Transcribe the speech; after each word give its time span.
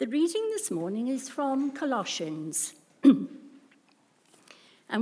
The 0.00 0.06
reading 0.06 0.48
this 0.48 0.70
morning 0.70 1.08
is 1.08 1.28
from 1.28 1.72
Colossians. 1.72 2.72
and 3.04 3.28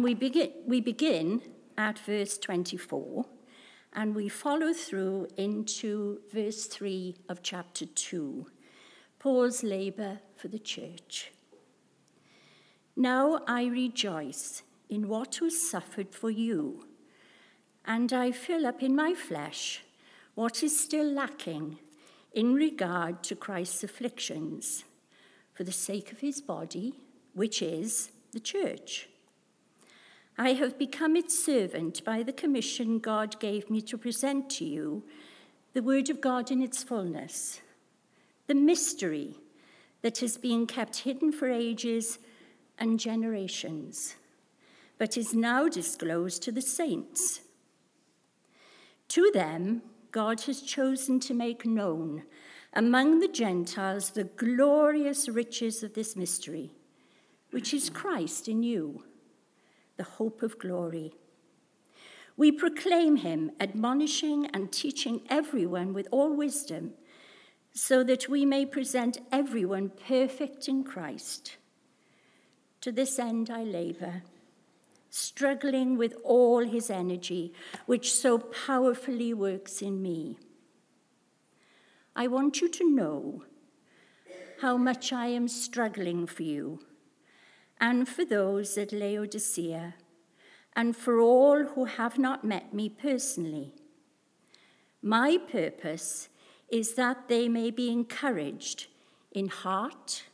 we 0.03 0.13
begin, 0.13 0.51
we 0.67 0.81
begin 0.81 1.41
at 1.77 2.01
verse 2.01 2.37
24 2.37 3.25
and 3.93 4.13
we 4.13 4.29
follow 4.29 4.73
through 4.73 5.29
into 5.37 6.19
verse 6.33 6.67
3 6.67 7.15
of 7.29 7.45
chapter 7.45 7.87
2 7.87 8.49
Paul's 9.21 9.63
labour 9.63 10.19
for 10.35 10.49
the 10.49 10.59
church. 10.59 11.31
Now 12.97 13.43
I 13.47 13.67
rejoice 13.67 14.65
in 14.91 15.07
what 15.07 15.41
was 15.41 15.71
suffered 15.71 16.13
for 16.13 16.31
you, 16.31 16.89
and 17.85 18.13
I 18.13 18.33
fill 18.33 18.67
up 18.67 18.83
in 18.83 18.97
my 18.97 19.15
flesh 19.15 19.85
what 20.35 20.65
is 20.65 20.77
still 20.77 21.09
lacking 21.09 21.79
in 22.33 22.53
regard 22.55 23.23
to 23.23 23.37
Christ's 23.37 23.85
afflictions 23.85 24.85
for 25.59 25.65
the 25.65 25.73
sake 25.73 26.13
of 26.13 26.21
his 26.21 26.41
body, 26.41 26.95
which 27.35 27.63
is 27.63 28.13
the 28.31 28.39
church. 28.39 29.09
I 30.39 30.53
have 30.53 30.79
become 30.79 31.17
its 31.17 31.37
servant 31.45 32.05
by 32.05 32.23
the 32.23 32.33
commission 32.33 33.01
God 33.01 33.41
gave 33.41 33.69
me 33.69 33.81
to 33.83 33.99
present 33.99 34.49
to 34.51 34.65
you 34.65 35.03
the 35.73 35.83
Word 35.83 36.11
of 36.11 36.21
God 36.21 36.53
in 36.53 36.63
its 36.63 36.85
fullness, 36.85 37.61
the 38.47 38.55
mystery 38.55 39.35
that 40.03 40.19
has 40.19 40.37
been 40.37 40.65
kept 40.65 40.99
hidden 40.99 41.33
for 41.33 41.51
ages 41.51 42.21
and 42.79 43.01
generations, 43.01 44.15
but 44.97 45.17
is 45.17 45.35
now 45.35 45.67
disclosed 45.67 46.41
to 46.45 46.53
the 46.53 46.63
saints. 46.63 47.41
To 49.09 49.29
them, 49.35 49.83
God 50.13 50.43
has 50.43 50.63
chosen 50.63 51.19
to 51.19 51.35
make 51.35 51.67
known 51.67 52.23
among 52.73 53.21
the 53.21 53.29
Gentiles 53.29 54.11
the 54.11 54.25
glorious 54.25 55.29
riches 55.29 55.83
of 55.83 55.95
this 55.95 56.17
mystery, 56.17 56.71
which 57.51 57.73
is 57.73 57.91
Christ 57.91 58.49
in 58.49 58.63
you, 58.63 59.05
the 59.97 60.05
hope 60.05 60.43
of 60.43 60.59
glory. 60.59 61.13
We 62.37 62.53
proclaim 62.53 63.17
him, 63.17 63.51
admonishing 63.59 64.47
and 64.47 64.71
teaching 64.71 65.23
everyone 65.29 65.93
with 65.93 66.07
all 66.13 66.37
wisdom, 66.37 66.93
so 67.73 68.05
that 68.05 68.29
we 68.29 68.45
may 68.45 68.65
present 68.65 69.19
everyone 69.33 69.91
perfect 70.07 70.69
in 70.69 70.85
Christ. 70.85 71.57
To 72.83 72.93
this 72.93 73.19
end 73.19 73.51
I 73.51 73.65
labor, 73.65 74.23
struggling 75.11 75.97
with 75.97 76.15
all 76.23 76.65
his 76.65 76.91
energy, 76.91 77.53
which 77.87 78.13
so 78.13 78.39
powerfully 78.39 79.35
works 79.35 79.83
in 79.83 80.01
me. 80.01 80.37
I 82.21 82.27
want 82.27 82.61
you 82.61 82.69
to 82.69 82.91
know 82.91 83.45
how 84.61 84.77
much 84.77 85.13
I 85.13 85.27
am 85.27 85.47
struggling 85.47 86.27
for 86.27 86.43
you 86.43 86.81
and 87.81 88.09
for 88.09 88.25
those 88.25 88.77
at 88.77 88.91
Laodicea 88.91 89.95
and 90.75 90.97
for 90.97 91.21
all 91.21 91.63
who 91.63 91.85
have 91.85 92.19
not 92.19 92.43
met 92.43 92.75
me 92.75 92.89
personally. 92.89 93.73
My 95.01 95.39
purpose 95.39 96.29
is 96.69 96.95
that 96.95 97.29
they 97.29 97.49
may 97.49 97.71
be 97.71 97.89
encouraged 97.89 98.89
in 99.31 99.47
heart 99.47 100.25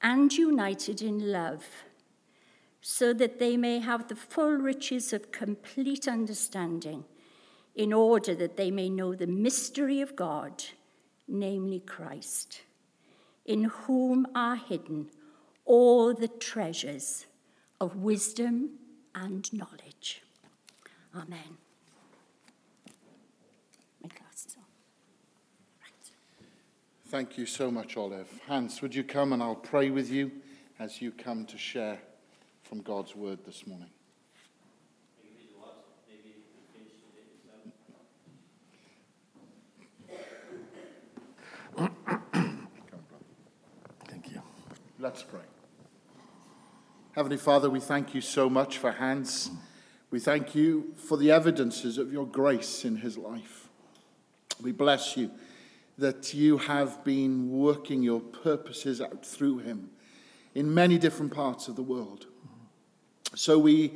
and 0.00 0.32
united 0.32 1.02
in 1.02 1.32
love, 1.32 1.66
so 2.80 3.12
that 3.12 3.40
they 3.40 3.56
may 3.56 3.80
have 3.80 4.06
the 4.06 4.14
full 4.14 4.52
riches 4.52 5.12
of 5.12 5.32
complete 5.32 6.06
understanding, 6.06 7.02
in 7.74 7.92
order 7.92 8.32
that 8.36 8.56
they 8.56 8.70
may 8.70 8.88
know 8.88 9.12
the 9.12 9.26
mystery 9.26 10.00
of 10.00 10.14
God 10.14 10.62
namely 11.28 11.80
Christ, 11.80 12.62
in 13.44 13.64
whom 13.64 14.26
are 14.34 14.56
hidden 14.56 15.10
all 15.64 16.14
the 16.14 16.28
treasures 16.28 17.26
of 17.80 17.96
wisdom 17.96 18.70
and 19.14 19.52
knowledge. 19.52 20.22
Amen. 21.14 21.58
My 24.02 24.08
glasses 24.08 24.56
on. 24.56 24.64
Right. 25.80 26.12
Thank 27.08 27.36
you 27.36 27.46
so 27.46 27.70
much, 27.70 27.96
Olive. 27.96 28.28
Hans, 28.46 28.80
would 28.80 28.94
you 28.94 29.04
come 29.04 29.32
and 29.32 29.42
I'll 29.42 29.54
pray 29.54 29.90
with 29.90 30.10
you 30.10 30.30
as 30.78 31.02
you 31.02 31.10
come 31.10 31.44
to 31.46 31.58
share 31.58 31.98
from 32.62 32.82
God's 32.82 33.16
word 33.16 33.40
this 33.44 33.66
morning? 33.66 33.90
Thank 41.76 41.92
you. 44.30 44.40
Let's 44.98 45.22
pray. 45.22 45.40
Heavenly 47.12 47.36
Father, 47.36 47.68
we 47.68 47.80
thank 47.80 48.14
you 48.14 48.20
so 48.20 48.48
much 48.48 48.78
for 48.78 48.92
Hans. 48.92 49.50
We 50.10 50.20
thank 50.20 50.54
you 50.54 50.94
for 50.96 51.16
the 51.16 51.30
evidences 51.30 51.98
of 51.98 52.12
your 52.12 52.26
grace 52.26 52.84
in 52.84 52.96
his 52.96 53.18
life. 53.18 53.68
We 54.62 54.72
bless 54.72 55.16
you 55.16 55.30
that 55.98 56.32
you 56.34 56.58
have 56.58 57.04
been 57.04 57.50
working 57.50 58.02
your 58.02 58.20
purposes 58.20 59.00
out 59.00 59.24
through 59.24 59.58
him 59.58 59.90
in 60.54 60.72
many 60.72 60.98
different 60.98 61.32
parts 61.34 61.68
of 61.68 61.76
the 61.76 61.82
world. 61.82 62.26
So 63.34 63.58
we 63.58 63.92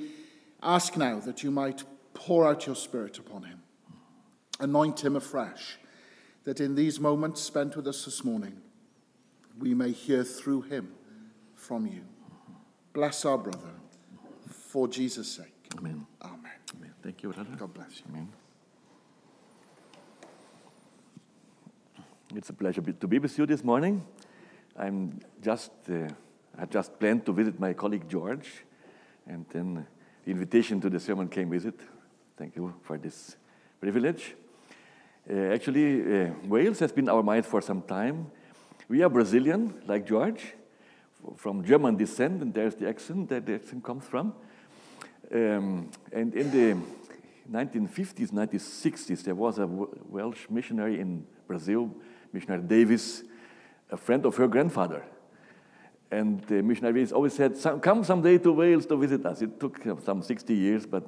ask 0.62 0.96
now 0.96 1.20
that 1.20 1.42
you 1.42 1.50
might 1.50 1.84
pour 2.12 2.46
out 2.46 2.66
your 2.66 2.76
Spirit 2.76 3.18
upon 3.18 3.44
him, 3.44 3.62
anoint 4.58 5.02
him 5.04 5.16
afresh 5.16 5.78
that 6.50 6.58
in 6.58 6.74
these 6.74 6.98
moments 6.98 7.40
spent 7.40 7.76
with 7.76 7.86
us 7.86 8.04
this 8.06 8.24
morning, 8.24 8.60
we 9.60 9.72
may 9.72 9.92
hear 9.92 10.24
through 10.24 10.62
him 10.62 10.92
from 11.54 11.86
you. 11.86 12.00
Bless 12.92 13.24
our 13.24 13.38
brother 13.38 13.70
for 14.48 14.88
Jesus' 14.88 15.30
sake. 15.30 15.54
Amen. 15.78 16.04
Amen. 16.20 16.40
Amen. 16.74 16.92
Thank 17.04 17.22
you, 17.22 17.32
brother. 17.32 17.50
God 17.56 17.72
bless 17.72 18.00
you. 18.00 18.04
Amen. 18.08 18.28
It's 22.34 22.50
a 22.50 22.52
pleasure 22.52 22.82
to 22.82 23.06
be 23.06 23.20
with 23.20 23.38
you 23.38 23.46
this 23.46 23.62
morning. 23.62 24.04
I'm 24.76 25.20
just, 25.40 25.70
uh, 25.88 26.08
I 26.58 26.64
just 26.64 26.98
planned 26.98 27.26
to 27.26 27.32
visit 27.32 27.60
my 27.60 27.74
colleague 27.74 28.08
George, 28.08 28.64
and 29.24 29.46
then 29.50 29.86
the 30.24 30.30
invitation 30.32 30.80
to 30.80 30.90
the 30.90 30.98
sermon 30.98 31.28
came 31.28 31.48
with 31.48 31.64
it. 31.64 31.78
Thank 32.36 32.56
you 32.56 32.74
for 32.82 32.98
this 32.98 33.36
privilege. 33.80 34.34
Uh, 35.30 35.54
actually, 35.54 36.00
uh, 36.00 36.30
Wales 36.46 36.80
has 36.80 36.90
been 36.90 37.08
our 37.08 37.22
mind 37.22 37.46
for 37.46 37.60
some 37.60 37.82
time. 37.82 38.26
We 38.88 39.04
are 39.04 39.08
Brazilian, 39.08 39.80
like 39.86 40.04
George, 40.04 40.54
from 41.36 41.64
German 41.64 41.96
descent, 41.96 42.42
and 42.42 42.52
there's 42.52 42.74
the 42.74 42.88
accent 42.88 43.28
that 43.28 43.46
the 43.46 43.54
accent 43.54 43.84
comes 43.84 44.04
from. 44.06 44.34
Um, 45.32 45.88
and 46.12 46.34
in 46.34 46.50
the 46.50 46.76
1950s, 47.48 48.32
1960s, 48.32 49.22
there 49.22 49.36
was 49.36 49.60
a 49.60 49.68
Welsh 49.68 50.48
missionary 50.50 50.98
in 50.98 51.24
Brazil, 51.46 51.94
missionary 52.32 52.62
Davis, 52.62 53.22
a 53.88 53.96
friend 53.96 54.26
of 54.26 54.34
her 54.36 54.48
grandfather. 54.48 55.04
And 56.10 56.40
the 56.40 56.60
missionary 56.60 56.94
Davis 56.94 57.12
always 57.12 57.34
said, 57.34 57.56
Come 57.82 58.02
someday 58.02 58.38
to 58.38 58.50
Wales 58.50 58.84
to 58.86 58.96
visit 58.96 59.24
us. 59.24 59.42
It 59.42 59.60
took 59.60 59.80
some 60.04 60.22
60 60.22 60.54
years, 60.54 60.86
but 60.86 61.06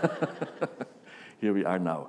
here 1.38 1.52
we 1.52 1.66
are 1.66 1.78
now. 1.78 2.08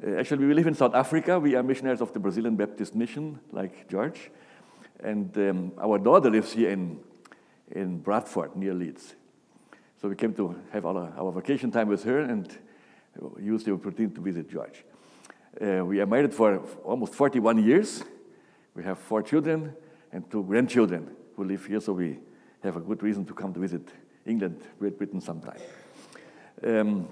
Uh, 0.00 0.14
actually, 0.16 0.44
we 0.46 0.54
live 0.54 0.68
in 0.68 0.74
South 0.74 0.94
Africa. 0.94 1.40
We 1.40 1.56
are 1.56 1.62
missionaries 1.62 2.00
of 2.00 2.12
the 2.12 2.20
Brazilian 2.20 2.54
Baptist 2.54 2.94
Mission, 2.94 3.40
like 3.50 3.88
George. 3.88 4.30
And 5.00 5.36
um, 5.36 5.72
our 5.80 5.98
daughter 5.98 6.30
lives 6.30 6.52
here 6.52 6.70
in, 6.70 7.00
in 7.72 7.98
Bradford, 7.98 8.54
near 8.54 8.74
Leeds. 8.74 9.16
So 10.00 10.08
we 10.08 10.14
came 10.14 10.32
to 10.34 10.54
have 10.72 10.86
our, 10.86 11.12
our 11.18 11.32
vacation 11.32 11.72
time 11.72 11.88
with 11.88 12.04
her 12.04 12.20
and 12.20 12.56
use 13.40 13.64
the 13.64 13.72
opportunity 13.72 14.14
to 14.14 14.20
visit 14.20 14.48
George. 14.48 14.84
Uh, 15.60 15.84
we 15.84 16.00
are 16.00 16.06
married 16.06 16.32
for 16.32 16.58
almost 16.84 17.14
41 17.14 17.64
years. 17.64 18.04
We 18.76 18.84
have 18.84 19.00
four 19.00 19.22
children 19.22 19.74
and 20.12 20.30
two 20.30 20.44
grandchildren 20.44 21.10
who 21.34 21.42
live 21.42 21.66
here, 21.66 21.80
so 21.80 21.92
we 21.94 22.20
have 22.62 22.76
a 22.76 22.80
good 22.80 23.02
reason 23.02 23.24
to 23.24 23.34
come 23.34 23.52
to 23.52 23.58
visit 23.58 23.82
England, 24.24 24.62
Great 24.78 24.96
Britain 24.96 25.20
sometime. 25.20 25.58
Um, 26.62 27.08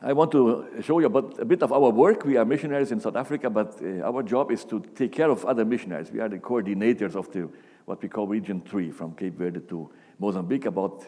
I 0.00 0.12
want 0.12 0.30
to 0.30 0.80
show 0.80 1.00
you 1.00 1.06
about 1.06 1.40
a 1.40 1.44
bit 1.44 1.60
of 1.60 1.72
our 1.72 1.90
work. 1.90 2.24
We 2.24 2.36
are 2.36 2.44
missionaries 2.44 2.92
in 2.92 3.00
South 3.00 3.16
Africa, 3.16 3.50
but 3.50 3.82
uh, 3.82 4.06
our 4.06 4.22
job 4.22 4.52
is 4.52 4.64
to 4.66 4.78
take 4.94 5.10
care 5.10 5.28
of 5.28 5.44
other 5.44 5.64
missionaries. 5.64 6.12
We 6.12 6.20
are 6.20 6.28
the 6.28 6.38
coordinators 6.38 7.16
of 7.16 7.32
the 7.32 7.48
what 7.84 8.00
we 8.00 8.08
call 8.08 8.28
Region 8.28 8.60
3, 8.60 8.92
from 8.92 9.14
Cape 9.14 9.36
Verde 9.36 9.60
to 9.70 9.90
Mozambique, 10.20 10.66
about 10.66 11.04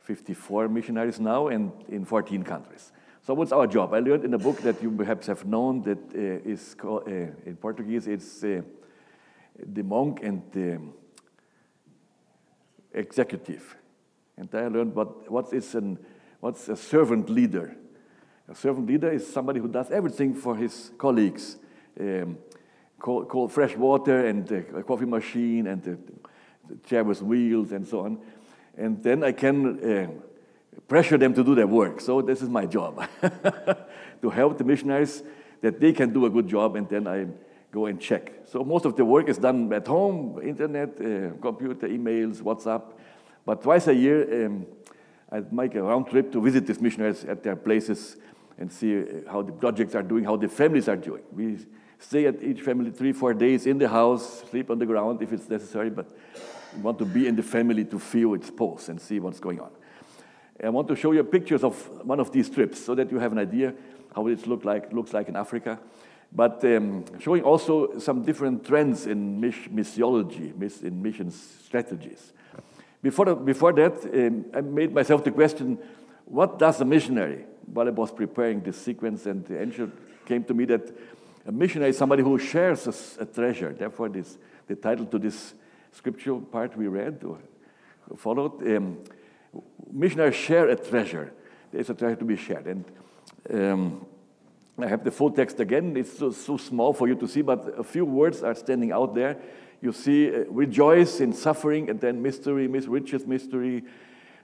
54 0.00 0.68
missionaries 0.68 1.20
now 1.20 1.48
and 1.48 1.70
in 1.88 2.06
14 2.06 2.42
countries. 2.44 2.92
So 3.26 3.34
what's 3.34 3.52
our 3.52 3.66
job? 3.66 3.92
I 3.92 3.98
learned 3.98 4.24
in 4.24 4.32
a 4.32 4.38
book 4.38 4.58
that 4.62 4.82
you 4.82 4.90
perhaps 4.90 5.26
have 5.26 5.44
known 5.44 5.82
that 5.82 5.98
uh, 6.14 6.48
is 6.50 6.74
called, 6.74 7.02
uh, 7.06 7.32
in 7.44 7.58
Portuguese, 7.60 8.06
it's 8.06 8.42
uh, 8.42 8.62
The 9.58 9.82
Monk 9.82 10.20
and 10.22 10.42
the 10.50 10.80
Executive. 12.94 13.76
And 14.38 14.48
I 14.54 14.68
learned 14.68 14.94
what, 14.94 15.30
what 15.30 15.52
is 15.52 15.74
an, 15.74 15.98
what's 16.40 16.70
a 16.70 16.76
servant 16.76 17.28
leader. 17.28 17.76
A 18.48 18.54
servant 18.54 18.86
leader 18.86 19.10
is 19.10 19.26
somebody 19.26 19.58
who 19.58 19.68
does 19.68 19.90
everything 19.90 20.34
for 20.34 20.54
his 20.54 20.90
colleagues, 20.98 21.56
um, 21.98 22.36
cold, 22.98 23.28
cold 23.28 23.52
fresh 23.52 23.74
water 23.74 24.26
and 24.26 24.46
coffee 24.86 25.06
machine 25.06 25.66
and 25.66 25.82
the 25.82 25.98
chair 26.86 27.04
with 27.04 27.22
wheels 27.22 27.72
and 27.72 27.86
so 27.86 28.00
on. 28.00 28.18
And 28.76 29.02
then 29.02 29.22
I 29.22 29.32
can 29.32 29.80
uh, 29.82 30.10
pressure 30.88 31.16
them 31.16 31.32
to 31.34 31.44
do 31.44 31.54
their 31.54 31.66
work. 31.66 32.00
So 32.00 32.20
this 32.20 32.42
is 32.42 32.48
my 32.48 32.66
job 32.66 33.08
to 34.22 34.30
help 34.30 34.58
the 34.58 34.64
missionaries 34.64 35.22
that 35.62 35.80
they 35.80 35.92
can 35.92 36.12
do 36.12 36.26
a 36.26 36.30
good 36.30 36.46
job, 36.46 36.76
and 36.76 36.86
then 36.88 37.06
I 37.06 37.26
go 37.72 37.86
and 37.86 37.98
check. 37.98 38.32
So 38.46 38.62
most 38.62 38.84
of 38.84 38.96
the 38.96 39.04
work 39.04 39.28
is 39.30 39.38
done 39.38 39.72
at 39.72 39.86
home, 39.86 40.38
internet, 40.42 40.90
uh, 41.00 41.30
computer, 41.40 41.88
emails, 41.88 42.42
WhatsApp. 42.42 42.82
But 43.46 43.62
twice 43.62 43.86
a 43.86 43.94
year, 43.94 44.46
um, 44.46 44.66
I 45.32 45.42
make 45.50 45.74
a 45.74 45.82
round 45.82 46.08
trip 46.08 46.30
to 46.32 46.40
visit 46.42 46.66
these 46.66 46.80
missionaries 46.80 47.24
at 47.24 47.42
their 47.42 47.56
places 47.56 48.16
and 48.58 48.72
see 48.72 48.98
uh, 48.98 49.04
how 49.30 49.42
the 49.42 49.52
projects 49.52 49.94
are 49.94 50.02
doing, 50.02 50.24
how 50.24 50.36
the 50.36 50.48
families 50.48 50.88
are 50.88 50.96
doing. 50.96 51.22
We 51.32 51.58
stay 51.98 52.26
at 52.26 52.42
each 52.42 52.60
family 52.60 52.90
three, 52.90 53.12
four 53.12 53.34
days 53.34 53.66
in 53.66 53.78
the 53.78 53.88
house, 53.88 54.44
sleep 54.50 54.70
on 54.70 54.78
the 54.78 54.86
ground 54.86 55.22
if 55.22 55.32
it's 55.32 55.48
necessary, 55.48 55.90
but 55.90 56.10
we 56.74 56.82
want 56.82 56.98
to 56.98 57.04
be 57.04 57.26
in 57.26 57.36
the 57.36 57.42
family 57.42 57.84
to 57.84 57.98
feel 57.98 58.34
its 58.34 58.50
pulse 58.50 58.88
and 58.88 59.00
see 59.00 59.20
what's 59.20 59.40
going 59.40 59.60
on. 59.60 59.70
I 60.62 60.68
want 60.68 60.88
to 60.88 60.96
show 60.96 61.12
you 61.12 61.24
pictures 61.24 61.64
of 61.64 61.74
one 62.06 62.20
of 62.20 62.30
these 62.30 62.48
trips 62.48 62.82
so 62.84 62.94
that 62.94 63.10
you 63.10 63.18
have 63.18 63.32
an 63.32 63.38
idea 63.38 63.74
how 64.14 64.26
it 64.28 64.46
look 64.46 64.64
like, 64.64 64.92
looks 64.92 65.12
like 65.12 65.28
in 65.28 65.36
Africa. 65.36 65.80
But 66.32 66.64
um, 66.64 67.04
showing 67.20 67.42
also 67.42 67.98
some 67.98 68.22
different 68.22 68.64
trends 68.64 69.06
in 69.06 69.40
missiology, 69.40 70.82
in 70.82 71.02
mission 71.02 71.30
strategies. 71.30 72.32
Before, 73.02 73.26
the, 73.26 73.34
before 73.34 73.72
that, 73.74 74.04
um, 74.04 74.46
I 74.54 74.60
made 74.60 74.92
myself 74.92 75.22
the 75.24 75.30
question 75.30 75.78
what 76.24 76.58
does 76.58 76.80
a 76.80 76.84
missionary? 76.84 77.44
While 77.66 77.88
I 77.88 77.90
was 77.90 78.12
preparing 78.12 78.60
this 78.60 78.80
sequence, 78.80 79.26
and 79.26 79.44
the 79.44 79.60
angel 79.60 79.90
came 80.26 80.44
to 80.44 80.54
me 80.54 80.64
that 80.66 80.96
a 81.46 81.52
missionary 81.52 81.90
is 81.90 81.98
somebody 81.98 82.22
who 82.22 82.38
shares 82.38 82.86
a, 82.86 83.22
a 83.22 83.26
treasure. 83.26 83.72
Therefore, 83.72 84.08
this, 84.08 84.38
the 84.66 84.76
title 84.76 85.06
to 85.06 85.18
this 85.18 85.54
scriptural 85.92 86.40
part 86.40 86.76
we 86.76 86.88
read 86.88 87.22
or 87.24 87.38
followed 88.16 88.66
um, 88.66 88.98
missionaries 89.92 90.34
share 90.34 90.68
a 90.68 90.76
treasure. 90.76 91.32
There's 91.72 91.90
a 91.90 91.94
treasure 91.94 92.16
to 92.16 92.24
be 92.24 92.36
shared. 92.36 92.66
And 92.66 92.84
um, 93.52 94.06
I 94.78 94.86
have 94.86 95.04
the 95.04 95.10
full 95.10 95.30
text 95.30 95.60
again. 95.60 95.96
It's 95.96 96.18
so, 96.18 96.30
so, 96.30 96.56
small 96.56 96.92
for 96.92 97.08
you 97.08 97.14
to 97.16 97.28
see, 97.28 97.42
but 97.42 97.78
a 97.78 97.84
few 97.84 98.04
words 98.04 98.42
are 98.42 98.54
standing 98.54 98.92
out 98.92 99.14
there. 99.14 99.36
You 99.80 99.92
see, 99.92 100.28
uh, 100.28 100.44
rejoice 100.48 101.20
in 101.20 101.32
suffering, 101.32 101.90
and 101.90 102.00
then 102.00 102.22
mystery, 102.22 102.68
mis- 102.68 102.86
riches, 102.86 103.26
mystery, 103.26 103.84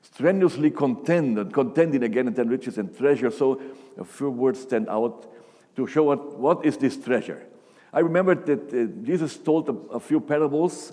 strenuously 0.03 0.71
contend, 0.71 1.39
and 1.39 1.53
contending 1.53 2.03
again, 2.03 2.29
and 2.29 2.51
riches 2.51 2.79
and 2.79 2.97
treasure. 2.97 3.31
So 3.31 3.61
a 3.99 4.05
few 4.05 4.31
words 4.31 4.61
stand 4.61 4.89
out 4.89 5.27
to 5.77 5.87
show 5.87 6.05
what, 6.05 6.39
what 6.39 6.65
is 6.65 6.77
this 6.77 6.97
treasure. 6.97 7.47
I 7.93 8.01
remember 8.01 8.35
that 8.35 8.73
uh, 8.73 9.05
Jesus 9.05 9.37
told 9.37 9.69
a, 9.69 9.95
a, 9.95 10.01
few 10.01 10.21
parables. 10.21 10.93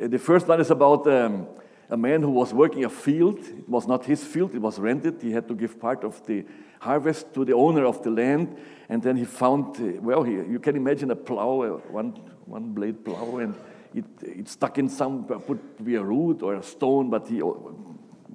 Uh, 0.00 0.08
the 0.08 0.18
first 0.18 0.48
one 0.48 0.60
is 0.60 0.70
about 0.70 1.06
um, 1.06 1.46
a 1.90 1.96
man 1.96 2.22
who 2.22 2.30
was 2.30 2.54
working 2.54 2.84
a 2.84 2.88
field. 2.88 3.38
It 3.38 3.68
was 3.68 3.86
not 3.86 4.06
his 4.06 4.24
field, 4.24 4.54
it 4.54 4.60
was 4.60 4.78
rented. 4.78 5.20
He 5.20 5.32
had 5.32 5.46
to 5.48 5.54
give 5.54 5.78
part 5.78 6.04
of 6.04 6.24
the 6.26 6.44
harvest 6.80 7.34
to 7.34 7.44
the 7.44 7.52
owner 7.52 7.84
of 7.84 8.02
the 8.02 8.10
land. 8.10 8.56
And 8.88 9.02
then 9.02 9.16
he 9.16 9.24
found, 9.24 9.76
uh, 9.76 10.00
well, 10.00 10.22
he, 10.22 10.32
you 10.32 10.58
can 10.58 10.76
imagine 10.76 11.10
a 11.10 11.16
plow, 11.16 11.62
uh, 11.62 11.68
one, 11.90 12.12
one 12.46 12.72
blade 12.72 13.04
plow, 13.04 13.36
and 13.38 13.54
it, 13.94 14.04
it 14.22 14.48
stuck 14.48 14.78
in 14.78 14.88
some, 14.88 15.26
uh, 15.30 15.38
put 15.38 15.84
be 15.84 15.96
a 15.96 16.02
root 16.02 16.42
or 16.42 16.54
a 16.54 16.62
stone, 16.62 17.10
but 17.10 17.28
he 17.28 17.42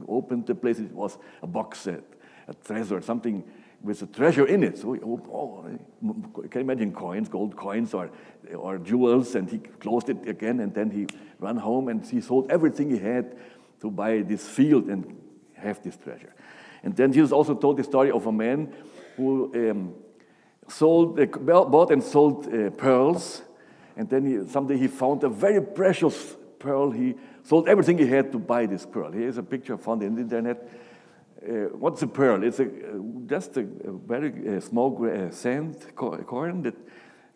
opened 0.08 0.48
the 0.48 0.56
place. 0.56 0.80
It 0.80 0.92
was 0.92 1.18
a 1.42 1.48
box 1.48 1.80
set, 1.80 2.04
a 2.48 2.54
treasure, 2.54 3.02
something 3.02 3.44
with 3.82 4.02
a 4.02 4.08
treasure 4.08 4.46
in 4.46 4.64
it. 4.64 4.78
So, 4.78 4.98
oh, 5.32 5.66
you 6.02 6.50
can 6.50 6.62
imagine 6.62 6.94
coins, 6.94 7.30
gold 7.30 7.56
coins 7.56 7.94
or, 7.94 8.10
or 8.56 8.78
jewels, 8.78 9.36
and 9.36 9.50
he 9.50 9.60
closed 9.60 10.10
it 10.10 10.28
again, 10.28 10.60
and 10.60 10.74
then 10.74 10.90
he 10.90 11.08
ran 11.40 11.58
home 11.58 11.88
and 11.88 12.06
he 12.06 12.22
sold 12.22 12.52
everything 12.52 12.90
he 12.90 12.98
had 12.98 13.36
to 13.82 13.92
buy 13.92 14.22
this 14.22 14.48
field 14.48 14.90
and 14.90 15.16
have 15.54 15.82
this 15.84 15.98
treasure. 15.98 16.34
And 16.84 16.96
then 16.96 17.14
Jesus 17.14 17.32
also 17.32 17.56
told 17.56 17.78
the 17.78 17.84
story 17.84 18.12
of 18.12 18.26
a 18.26 18.32
man 18.32 18.74
who 19.16 19.52
um, 19.56 19.94
sold, 20.68 21.20
uh, 21.20 21.26
bought 21.26 21.92
and 21.92 22.04
sold 22.04 22.48
uh, 22.54 22.70
pearls, 22.72 23.44
and 23.96 24.10
then 24.10 24.26
he, 24.26 24.50
someday 24.50 24.78
he 24.78 24.88
found 24.88 25.24
a 25.24 25.30
very 25.30 25.62
precious 25.62 26.36
pearl. 26.60 26.92
He 26.92 27.16
sold 27.48 27.70
everything 27.70 27.98
he 27.98 28.08
had 28.08 28.32
to 28.32 28.40
buy 28.40 28.66
this 28.66 28.86
pearl. 28.86 29.12
Here's 29.12 29.38
a 29.38 29.44
picture 29.44 29.78
found 29.78 30.04
on 30.04 30.16
the 30.16 30.22
internet 30.22 30.70
uh, 31.48 31.70
what's 31.78 32.02
a 32.02 32.08
pearl? 32.08 32.44
It's 32.44 32.60
a, 32.60 32.66
uh, 32.66 33.00
just 33.26 33.58
a, 33.58 33.62
a 33.62 33.92
very 33.92 34.58
uh, 34.58 34.60
small 34.60 35.06
uh, 35.06 35.32
sand 35.32 35.78
corn 35.96 36.64
that 36.64 36.76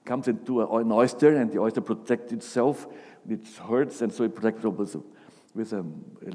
comes 0.06 0.28
into 0.28 0.62
a, 0.62 0.78
an 0.78 0.92
oyster, 0.92 1.36
and 1.36 1.52
the 1.52 1.60
oyster 1.60 1.82
protects 1.82 2.34
itself. 2.34 2.88
It 3.30 3.42
hurts, 3.70 4.02
and 4.02 4.12
so 4.12 4.24
it 4.24 4.36
protects 4.36 4.66
it 4.66 4.70
with, 4.70 4.96
a, 4.96 5.02
with 5.54 5.74
a, 5.74 5.86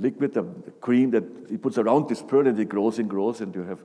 liquid, 0.00 0.36
a 0.36 0.44
cream 0.80 1.10
that 1.10 1.24
it 1.50 1.60
puts 1.60 1.76
around 1.76 2.08
this 2.08 2.22
pearl, 2.22 2.46
and 2.46 2.58
it 2.58 2.68
grows 2.68 2.98
and 2.98 3.10
grows, 3.10 3.40
and 3.40 3.54
you 3.54 3.62
have 3.64 3.82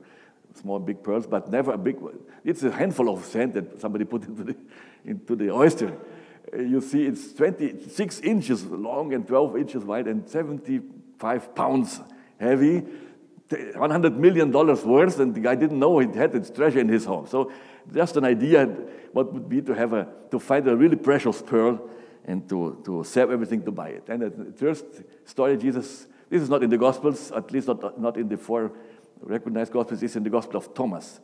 small, 0.54 0.78
big 0.78 1.02
pearls, 1.02 1.26
but 1.26 1.50
never 1.50 1.72
a 1.72 1.78
big 1.78 1.98
one. 1.98 2.18
It's 2.44 2.62
a 2.62 2.70
handful 2.70 3.10
of 3.10 3.24
sand 3.24 3.54
that 3.54 3.80
somebody 3.80 4.04
put 4.04 4.24
into 4.24 4.44
the, 4.44 4.56
into 5.04 5.34
the 5.34 5.50
oyster. 5.50 5.96
You 6.56 6.80
see, 6.80 7.06
it's 7.06 7.32
26 7.32 8.20
inches 8.20 8.64
long 8.64 9.14
and 9.14 9.26
12 9.26 9.56
inches 9.56 9.84
wide 9.84 10.06
and 10.06 10.28
75 10.28 11.54
pounds 11.54 12.00
heavy 12.38 12.82
100 13.52 14.18
million 14.18 14.50
dollars 14.50 14.84
worth, 14.84 15.20
and 15.20 15.34
the 15.34 15.40
guy 15.40 15.54
didn't 15.54 15.78
know 15.78 15.98
he 15.98 16.06
had 16.16 16.34
its 16.34 16.50
treasure 16.50 16.80
in 16.80 16.88
his 16.88 17.04
home. 17.04 17.26
So 17.26 17.52
just 17.92 18.16
an 18.16 18.24
idea 18.24 18.66
what 19.12 19.32
would 19.32 19.48
be 19.48 19.60
to 19.62 19.74
have 19.74 19.92
a 19.92 20.08
to 20.30 20.38
find 20.38 20.66
a 20.68 20.76
really 20.76 20.96
precious 20.96 21.42
pearl 21.42 21.88
and 22.24 22.48
to, 22.48 22.80
to 22.84 23.04
sell 23.04 23.30
everything 23.30 23.62
to 23.64 23.72
buy 23.72 23.88
it. 23.88 24.04
And 24.08 24.22
the 24.22 24.52
first 24.56 24.84
story, 25.24 25.56
Jesus, 25.56 26.06
this 26.30 26.40
is 26.40 26.48
not 26.48 26.62
in 26.62 26.70
the 26.70 26.78
Gospels, 26.78 27.32
at 27.32 27.50
least 27.50 27.66
not, 27.66 28.00
not 28.00 28.16
in 28.16 28.28
the 28.28 28.36
four 28.36 28.72
recognized 29.20 29.72
Gospels, 29.72 30.02
it's 30.02 30.16
in 30.16 30.22
the 30.22 30.30
Gospel 30.30 30.56
of 30.56 30.72
Thomas, 30.72 31.20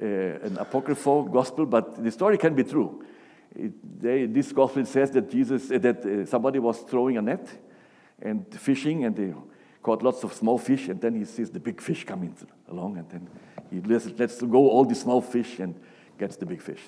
uh, 0.00 0.04
an 0.04 0.56
apocryphal 0.58 1.24
Gospel, 1.24 1.66
but 1.66 2.02
the 2.02 2.10
story 2.10 2.38
can 2.38 2.54
be 2.54 2.64
true. 2.64 3.04
It, 3.58 4.00
they, 4.02 4.26
this 4.26 4.52
Gospel 4.52 4.84
says 4.84 5.10
that 5.12 5.30
Jesus, 5.30 5.70
uh, 5.70 5.78
that 5.78 6.04
uh, 6.04 6.26
somebody 6.26 6.58
was 6.58 6.78
throwing 6.80 7.16
a 7.16 7.22
net 7.22 7.48
and 8.20 8.46
fishing, 8.54 9.04
and 9.04 9.16
they 9.16 9.32
caught 9.82 10.02
lots 10.02 10.24
of 10.24 10.32
small 10.32 10.58
fish, 10.58 10.88
and 10.88 11.00
then 11.00 11.14
he 11.14 11.24
sees 11.24 11.50
the 11.50 11.60
big 11.60 11.80
fish 11.80 12.04
coming 12.04 12.36
along, 12.68 12.98
and 12.98 13.08
then 13.08 13.28
he 13.70 13.80
lets, 13.80 14.06
lets 14.18 14.42
go 14.42 14.68
all 14.68 14.84
the 14.84 14.94
small 14.94 15.20
fish 15.20 15.58
and 15.58 15.74
gets 16.18 16.36
the 16.36 16.46
big 16.46 16.60
fish, 16.60 16.82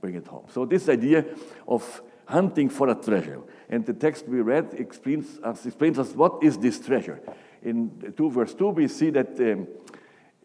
bring 0.00 0.14
it 0.14 0.26
home. 0.26 0.44
So 0.52 0.64
this 0.64 0.88
idea 0.88 1.24
of 1.68 2.02
hunting 2.26 2.68
for 2.68 2.88
a 2.88 2.94
treasure, 2.94 3.40
and 3.68 3.84
the 3.84 3.92
text 3.92 4.26
we 4.26 4.40
read 4.40 4.74
explains 4.74 5.38
us, 5.42 5.66
explains 5.66 5.98
us 5.98 6.12
what 6.12 6.42
is 6.42 6.56
this 6.56 6.78
treasure. 6.78 7.20
In 7.62 8.14
2 8.16 8.30
verse 8.30 8.54
2, 8.54 8.68
we 8.70 8.88
see 8.88 9.10
that 9.10 9.38
um, 9.40 9.66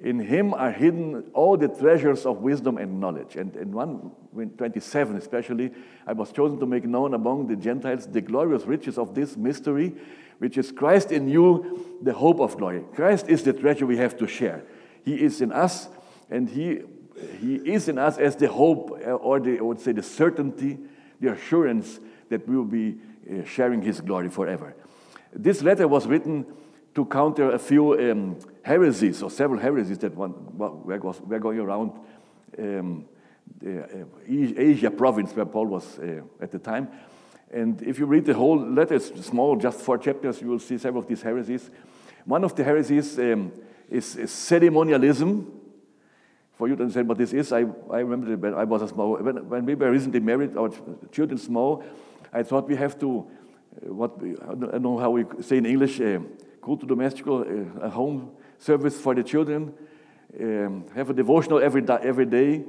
in 0.01 0.19
him 0.19 0.53
are 0.53 0.71
hidden 0.71 1.23
all 1.33 1.57
the 1.57 1.69
treasures 1.69 2.25
of 2.25 2.39
wisdom 2.39 2.77
and 2.77 2.99
knowledge. 2.99 3.35
And 3.35 3.55
in 3.55 3.71
127 3.71 5.15
especially, 5.15 5.71
I 6.05 6.13
was 6.13 6.31
chosen 6.31 6.59
to 6.59 6.65
make 6.65 6.83
known 6.83 7.13
among 7.13 7.47
the 7.47 7.55
Gentiles 7.55 8.05
the 8.07 8.21
glorious 8.21 8.65
riches 8.65 8.97
of 8.97 9.15
this 9.15 9.37
mystery, 9.37 9.95
which 10.39 10.57
is 10.57 10.71
Christ 10.71 11.11
in 11.11 11.29
you, 11.29 11.97
the 12.01 12.13
hope 12.13 12.41
of 12.41 12.57
glory. 12.57 12.83
Christ 12.93 13.29
is 13.29 13.43
the 13.43 13.53
treasure 13.53 13.85
we 13.85 13.97
have 13.97 14.17
to 14.17 14.27
share. 14.27 14.63
He 15.05 15.15
is 15.15 15.39
in 15.39 15.53
us, 15.53 15.87
and 16.29 16.49
He, 16.49 16.81
he 17.39 17.55
is 17.55 17.87
in 17.87 17.97
us 17.97 18.17
as 18.17 18.35
the 18.35 18.49
hope, 18.49 18.91
uh, 19.05 19.11
or 19.11 19.39
the, 19.39 19.59
I 19.59 19.61
would 19.61 19.79
say 19.79 19.93
the 19.93 20.03
certainty, 20.03 20.77
the 21.21 21.31
assurance 21.31 22.01
that 22.29 22.45
we 22.49 22.57
will 22.57 22.65
be 22.65 22.97
uh, 23.31 23.45
sharing 23.45 23.81
His 23.81 24.01
glory 24.01 24.29
forever. 24.29 24.75
This 25.31 25.61
letter 25.61 25.87
was 25.87 26.05
written 26.05 26.45
to 26.95 27.05
counter 27.05 27.51
a 27.51 27.59
few 27.59 27.93
um, 27.99 28.37
heresies, 28.63 29.21
or 29.21 29.29
several 29.29 29.59
heresies 29.59 29.97
that 29.99 30.15
one, 30.15 30.33
were, 30.57 30.97
were 30.97 31.39
going 31.39 31.59
around 31.59 31.91
um, 32.57 33.05
the, 33.59 33.83
uh, 33.83 34.05
Asia 34.57 34.89
province 34.89 35.35
where 35.35 35.45
Paul 35.45 35.67
was 35.67 35.99
uh, 35.99 36.21
at 36.39 36.51
the 36.51 36.59
time. 36.59 36.87
And 37.51 37.81
if 37.81 37.99
you 37.99 38.05
read 38.05 38.25
the 38.25 38.33
whole 38.33 38.57
letter, 38.57 38.95
it's 38.95 39.25
small, 39.25 39.55
just 39.57 39.79
four 39.79 39.97
chapters, 39.97 40.41
you 40.41 40.47
will 40.47 40.59
see 40.59 40.77
several 40.77 41.03
of 41.03 41.09
these 41.09 41.21
heresies. 41.21 41.69
One 42.23 42.43
of 42.43 42.55
the 42.55 42.63
heresies 42.63 43.19
um, 43.19 43.51
is, 43.89 44.15
is, 44.15 44.31
ceremonialism. 44.31 45.51
For 46.57 46.69
you 46.69 46.75
to 46.77 46.83
understand 46.83 47.09
what 47.09 47.17
this 47.17 47.33
is, 47.33 47.51
I, 47.51 47.65
I 47.91 47.99
remember 47.99 48.35
when 48.37 48.53
I 48.53 48.63
was 48.63 48.81
a 48.81 48.87
small, 48.87 49.17
when, 49.17 49.49
when 49.49 49.65
we 49.65 49.75
were 49.75 49.91
recently 49.91 50.21
married, 50.21 50.55
our 50.55 50.69
children 51.11 51.37
small, 51.37 51.83
I 52.31 52.43
thought 52.43 52.69
we 52.69 52.77
have 52.77 52.97
to, 52.99 53.27
uh, 53.85 53.93
what 53.93 54.21
we, 54.21 54.31
I 54.31 54.55
don't 54.55 54.81
know 54.81 54.97
how 54.97 55.11
we 55.11 55.25
say 55.41 55.57
in 55.57 55.65
English, 55.65 55.99
uh, 55.99 56.19
go 56.65 56.75
to 56.75 56.85
domestical, 56.85 57.41
uh, 57.41 57.85
a 57.85 57.89
home 57.89 58.31
service 58.57 58.99
for 58.99 59.13
the 59.13 59.23
children, 59.23 59.73
um, 60.39 60.85
have 60.95 61.09
a 61.09 61.13
devotional 61.13 61.59
every, 61.59 61.83
every 62.03 62.25
day, 62.25 62.63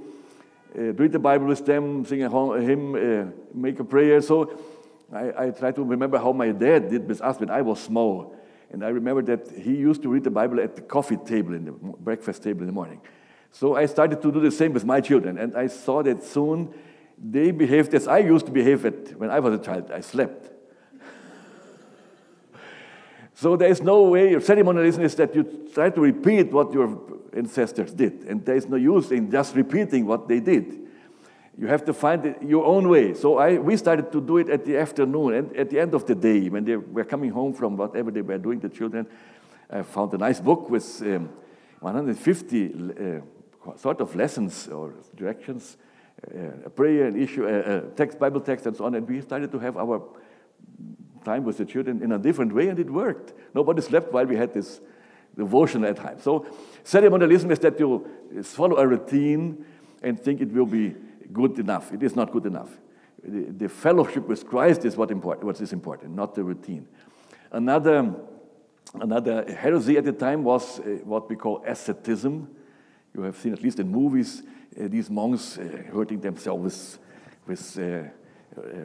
uh, 0.79 0.93
read 0.93 1.13
the 1.13 1.19
Bible 1.19 1.47
with 1.47 1.65
them, 1.65 2.05
sing 2.05 2.23
a 2.23 2.61
hymn, 2.61 2.95
uh, 2.95 3.31
make 3.55 3.81
a 3.81 3.85
prayer. 3.85 4.21
So 4.21 4.59
I, 5.13 5.47
I 5.47 5.51
try 5.51 5.73
to 5.73 5.83
remember 5.83 6.19
how 6.19 6.33
my 6.33 6.53
dad 6.53 6.91
did 6.91 7.09
with 7.09 7.23
us 7.23 7.41
when 7.41 7.51
I 7.51 7.63
was 7.63 7.81
small. 7.81 8.37
And 8.71 8.85
I 8.85 8.89
remember 8.89 9.23
that 9.23 9.51
he 9.51 9.75
used 9.75 10.03
to 10.03 10.09
read 10.09 10.25
the 10.25 10.31
Bible 10.31 10.61
at 10.61 10.77
the 10.77 10.83
coffee 10.83 11.17
table, 11.17 11.55
in 11.55 11.65
the 11.65 11.73
breakfast 11.73 12.43
table 12.43 12.61
in 12.61 12.67
the 12.67 12.73
morning. 12.73 13.01
So 13.53 13.77
I 13.77 13.87
started 13.87 14.21
to 14.21 14.31
do 14.31 14.41
the 14.41 14.51
same 14.51 14.75
with 14.75 14.85
my 14.85 15.01
children. 15.01 15.39
And 15.39 15.57
I 15.57 15.69
saw 15.69 16.03
that 16.03 16.23
soon 16.23 16.75
they 17.17 17.51
behaved 17.51 17.95
as 17.95 18.07
I 18.07 18.19
used 18.19 18.45
to 18.47 18.53
behave 18.53 18.85
at, 18.85 19.19
when 19.19 19.31
I 19.31 19.41
was 19.41 19.55
a 19.55 19.63
child. 19.63 19.91
I 19.91 20.01
slept. 20.01 20.51
So 23.39 23.55
there 23.55 23.69
is 23.69 23.83
no 23.83 24.05
way, 24.05 24.41
ceremonialism 24.41 25.05
is 25.05 25.15
that 25.17 25.35
you 25.35 25.69
try 25.75 25.91
to 25.91 26.01
repeat 26.01 26.51
what 26.51 26.73
your 26.73 26.99
ancestors 27.35 27.93
did, 27.93 28.25
and 28.25 28.43
there 28.43 28.57
is 28.57 28.67
no 28.67 28.77
use 28.77 29.11
in 29.11 29.31
just 29.31 29.55
repeating 29.55 30.07
what 30.07 30.27
they 30.27 30.41
did. 30.41 30.75
You 31.59 31.67
have 31.67 31.85
to 31.85 31.93
find 31.93 32.35
your 32.41 32.65
own 32.65 32.89
way. 32.89 33.13
So 33.13 33.37
I, 33.37 33.59
we 33.59 33.77
started 33.77 34.11
to 34.13 34.23
do 34.23 34.39
it 34.39 34.49
at 34.49 34.65
the 34.65 34.79
afternoon 34.79 35.35
and 35.35 35.55
at 35.55 35.69
the 35.69 35.79
end 35.79 35.93
of 35.93 36.07
the 36.07 36.15
day 36.15 36.49
when 36.49 36.65
they 36.65 36.77
were 36.77 37.05
coming 37.05 37.31
home 37.31 37.53
from 37.53 37.77
whatever 37.77 38.11
they 38.11 38.23
were 38.23 38.39
doing, 38.39 38.59
the 38.59 38.71
children. 38.71 39.07
I 39.69 39.83
found 39.83 40.15
a 40.15 40.19
nice 40.19 40.41
book 40.41 40.71
with 40.71 41.03
um, 41.03 41.29
150 41.81 42.73
uh, 42.73 43.77
sort 43.77 44.01
of 44.01 44.17
lessons 44.17 44.69
or 44.69 44.95
directions, 45.15 45.77
uh, 46.27 46.65
a 46.65 46.71
prayer, 46.71 47.07
an 47.07 47.23
issue, 47.23 47.47
a, 47.47 47.59
a 47.59 47.81
text, 47.91 48.19
Bible 48.19 48.41
text, 48.41 48.65
and 48.65 48.75
so 48.75 48.87
on. 48.87 48.95
And 48.95 49.07
we 49.07 49.21
started 49.21 49.53
to 49.53 49.59
have 49.59 49.77
our 49.77 50.03
time 51.27 51.45
with 51.45 51.57
the 51.59 51.65
children 51.65 52.03
in 52.03 52.13
a 52.13 52.19
different 52.19 52.53
way, 52.55 52.69
and 52.71 52.79
it 52.79 52.91
worked. 52.91 53.35
Nobody 53.55 53.83
slept 53.83 54.13
while 54.13 54.27
we 54.27 54.37
had 54.37 54.53
this 54.55 54.81
devotion 55.37 55.85
at 55.85 55.97
time. 55.97 56.19
So 56.21 56.47
ceremonialism 56.85 57.51
is 57.51 57.59
that 57.59 57.79
you 57.79 58.07
follow 58.43 58.77
a 58.77 58.87
routine 58.87 59.65
and 60.03 60.19
think 60.19 60.41
it 60.41 60.53
will 60.53 60.67
be 60.67 60.95
good 61.33 61.59
enough. 61.59 61.93
It 61.93 62.03
is 62.03 62.17
not 62.17 62.31
good 62.33 62.47
enough. 62.47 62.71
The, 63.23 63.53
the 63.65 63.69
fellowship 63.69 64.29
with 64.29 64.47
Christ 64.47 64.85
is 64.85 64.97
what, 64.97 65.11
important, 65.11 65.45
what 65.45 65.61
is 65.61 65.73
important, 65.73 66.15
not 66.15 66.35
the 66.35 66.45
routine. 66.45 66.87
Another 67.53 68.15
Another 69.01 69.45
heresy 69.53 69.99
at 69.99 70.05
the 70.05 70.13
time 70.13 70.45
was 70.45 70.79
uh, 70.79 70.85
what 71.05 71.29
we 71.29 71.37
call 71.37 71.63
asceticism. 71.67 72.49
You 73.15 73.23
have 73.23 73.37
seen, 73.37 73.53
at 73.53 73.63
least 73.63 73.81
in 73.81 73.89
movies, 73.89 74.43
uh, 74.81 74.89
these 74.89 75.11
monks 75.11 75.59
uh, 75.59 75.83
hurting 75.93 76.21
themselves 76.21 76.99
with, 77.47 77.77
with 77.77 78.11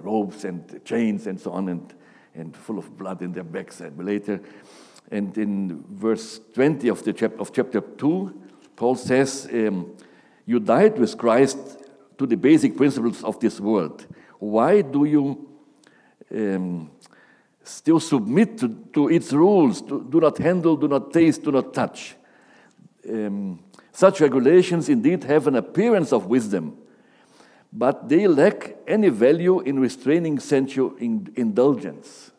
robes 0.03 0.43
and 0.43 0.83
chains 0.83 1.27
and 1.27 1.39
so 1.39 1.51
on, 1.51 1.69
and, 1.69 1.93
and 2.35 2.55
full 2.55 2.79
of 2.79 2.97
blood 2.97 3.21
in 3.21 3.31
their 3.31 3.43
backs 3.43 3.81
and 3.81 4.03
later. 4.03 4.41
And 5.11 5.37
in 5.37 5.83
verse 5.89 6.39
20 6.53 6.87
of, 6.87 7.03
the 7.03 7.13
chap- 7.13 7.39
of 7.39 7.51
chapter 7.51 7.81
2, 7.81 8.41
Paul 8.75 8.95
says, 8.95 9.47
um, 9.51 9.95
You 10.45 10.59
died 10.59 10.97
with 10.97 11.17
Christ 11.17 11.57
to 12.17 12.25
the 12.25 12.37
basic 12.37 12.77
principles 12.77 13.23
of 13.23 13.39
this 13.39 13.59
world. 13.59 14.05
Why 14.39 14.81
do 14.81 15.05
you 15.05 15.49
um, 16.31 16.91
still 17.63 17.99
submit 17.99 18.57
to, 18.59 18.69
to 18.93 19.09
its 19.09 19.33
rules 19.33 19.81
do, 19.81 20.05
do, 20.09 20.19
not 20.19 20.37
handle, 20.37 20.75
do 20.75 20.87
not 20.87 21.11
taste, 21.11 21.43
do 21.43 21.51
not 21.51 21.73
touch. 21.73 22.15
Um, 23.07 23.59
such 23.91 24.21
regulations 24.21 24.89
indeed 24.89 25.23
have 25.25 25.47
an 25.47 25.55
appearance 25.55 26.13
of 26.13 26.27
wisdom, 26.27 26.77
but 27.73 28.09
they 28.09 28.27
lack 28.27 28.75
any 28.87 29.09
value 29.09 29.61
in 29.61 29.79
restraining 29.79 30.39
sensual 30.39 30.95
indulgence. 30.97 32.31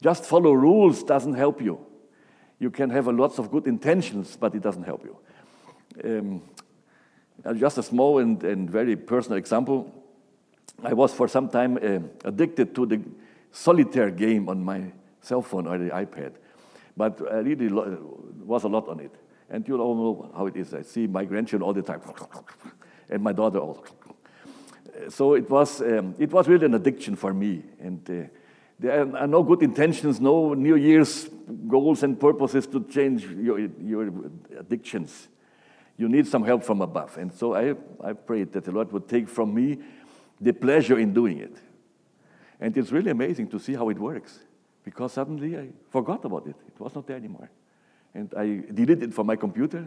Just 0.00 0.24
follow 0.24 0.52
rules 0.52 1.02
doesn't 1.02 1.34
help 1.34 1.60
you. 1.60 1.84
You 2.58 2.70
can 2.70 2.90
have 2.90 3.08
lots 3.08 3.38
of 3.38 3.50
good 3.50 3.66
intentions, 3.66 4.36
but 4.36 4.54
it 4.54 4.62
doesn't 4.62 4.84
help 4.84 5.04
you. 5.04 5.18
Um, 6.04 6.42
just 7.56 7.78
a 7.78 7.82
small 7.82 8.18
and, 8.18 8.42
and 8.44 8.70
very 8.70 8.96
personal 8.96 9.38
example. 9.38 9.92
I 10.82 10.92
was 10.92 11.12
for 11.12 11.28
some 11.28 11.48
time 11.48 11.76
uh, 11.76 12.28
addicted 12.28 12.74
to 12.76 12.86
the 12.86 13.00
solitaire 13.50 14.10
game 14.10 14.48
on 14.48 14.62
my 14.62 14.92
cell 15.20 15.42
phone 15.42 15.66
or 15.66 15.78
the 15.78 15.90
iPad. 15.90 16.34
But 16.96 17.20
I 17.30 17.38
really 17.38 17.68
was 17.68 18.64
a 18.64 18.68
lot 18.68 18.88
on 18.88 19.00
it. 19.00 19.12
And 19.50 19.66
you 19.66 19.78
all 19.80 19.94
know 19.94 20.32
how 20.36 20.46
it 20.46 20.56
is. 20.56 20.74
I 20.74 20.82
see 20.82 21.06
my 21.06 21.24
grandchildren 21.24 21.66
all 21.66 21.74
the 21.74 21.82
time, 21.82 22.00
and 23.10 23.22
my 23.22 23.32
daughter 23.32 23.58
also. 23.58 23.84
So 25.08 25.34
it 25.34 25.48
was, 25.50 25.80
um, 25.80 26.14
it 26.18 26.30
was 26.32 26.48
really 26.48 26.66
an 26.66 26.74
addiction 26.74 27.16
for 27.16 27.34
me. 27.34 27.62
And 27.80 28.08
uh, 28.08 28.28
there 28.78 29.16
are 29.16 29.26
no 29.26 29.42
good 29.42 29.62
intentions, 29.62 30.20
no 30.20 30.54
New 30.54 30.76
Year's 30.76 31.28
goals 31.68 32.02
and 32.02 32.18
purposes 32.18 32.66
to 32.68 32.84
change 32.84 33.24
your, 33.26 33.58
your 33.58 34.10
addictions. 34.58 35.28
You 35.96 36.08
need 36.08 36.26
some 36.26 36.44
help 36.44 36.64
from 36.64 36.80
above. 36.80 37.16
And 37.18 37.32
so 37.32 37.54
I, 37.54 37.74
I 38.02 38.12
prayed 38.12 38.52
that 38.52 38.64
the 38.64 38.72
Lord 38.72 38.92
would 38.92 39.08
take 39.08 39.28
from 39.28 39.54
me 39.54 39.78
the 40.40 40.52
pleasure 40.52 40.98
in 40.98 41.12
doing 41.14 41.38
it. 41.38 41.56
And 42.60 42.76
it's 42.76 42.90
really 42.90 43.10
amazing 43.10 43.48
to 43.48 43.58
see 43.58 43.74
how 43.74 43.88
it 43.90 43.98
works 43.98 44.40
because 44.84 45.12
suddenly 45.12 45.56
I 45.56 45.68
forgot 45.90 46.24
about 46.24 46.46
it. 46.46 46.56
It 46.66 46.78
was 46.80 46.94
not 46.94 47.06
there 47.06 47.16
anymore. 47.16 47.50
And 48.12 48.32
I 48.36 48.62
deleted 48.72 49.02
it 49.04 49.14
from 49.14 49.26
my 49.26 49.36
computer, 49.36 49.84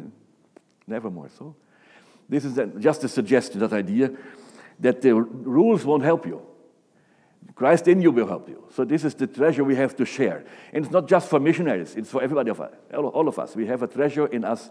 never 0.86 1.10
more. 1.10 1.30
So, 1.30 1.56
this 2.30 2.44
is 2.44 2.60
just 2.80 3.04
a 3.06 3.10
suggestion, 3.10 3.60
that 3.62 3.72
idea 3.72 4.12
that 4.80 5.02
the 5.02 5.16
rules 5.16 5.86
won't 5.86 6.04
help 6.04 6.26
you. 6.26 6.42
Christ 7.56 7.88
in 7.88 8.02
you 8.02 8.12
will 8.12 8.28
help 8.28 8.48
you. 8.48 8.64
So, 8.76 8.86
this 8.86 9.04
is 9.04 9.16
the 9.16 9.26
treasure 9.26 9.64
we 9.64 9.76
have 9.76 9.96
to 9.96 10.06
share. 10.06 10.44
And 10.72 10.86
it's 10.86 10.94
not 10.94 11.08
just 11.08 11.28
for 11.28 11.40
missionaries, 11.40 11.96
it's 11.96 12.10
for 12.10 12.22
everybody, 12.22 12.52
of 12.52 12.62
us, 12.62 12.72
all 12.94 13.28
of 13.28 13.40
us. 13.40 13.56
We 13.56 13.66
have 13.66 13.82
a 13.82 13.88
treasure 13.88 14.28
in 14.28 14.44
us 14.44 14.70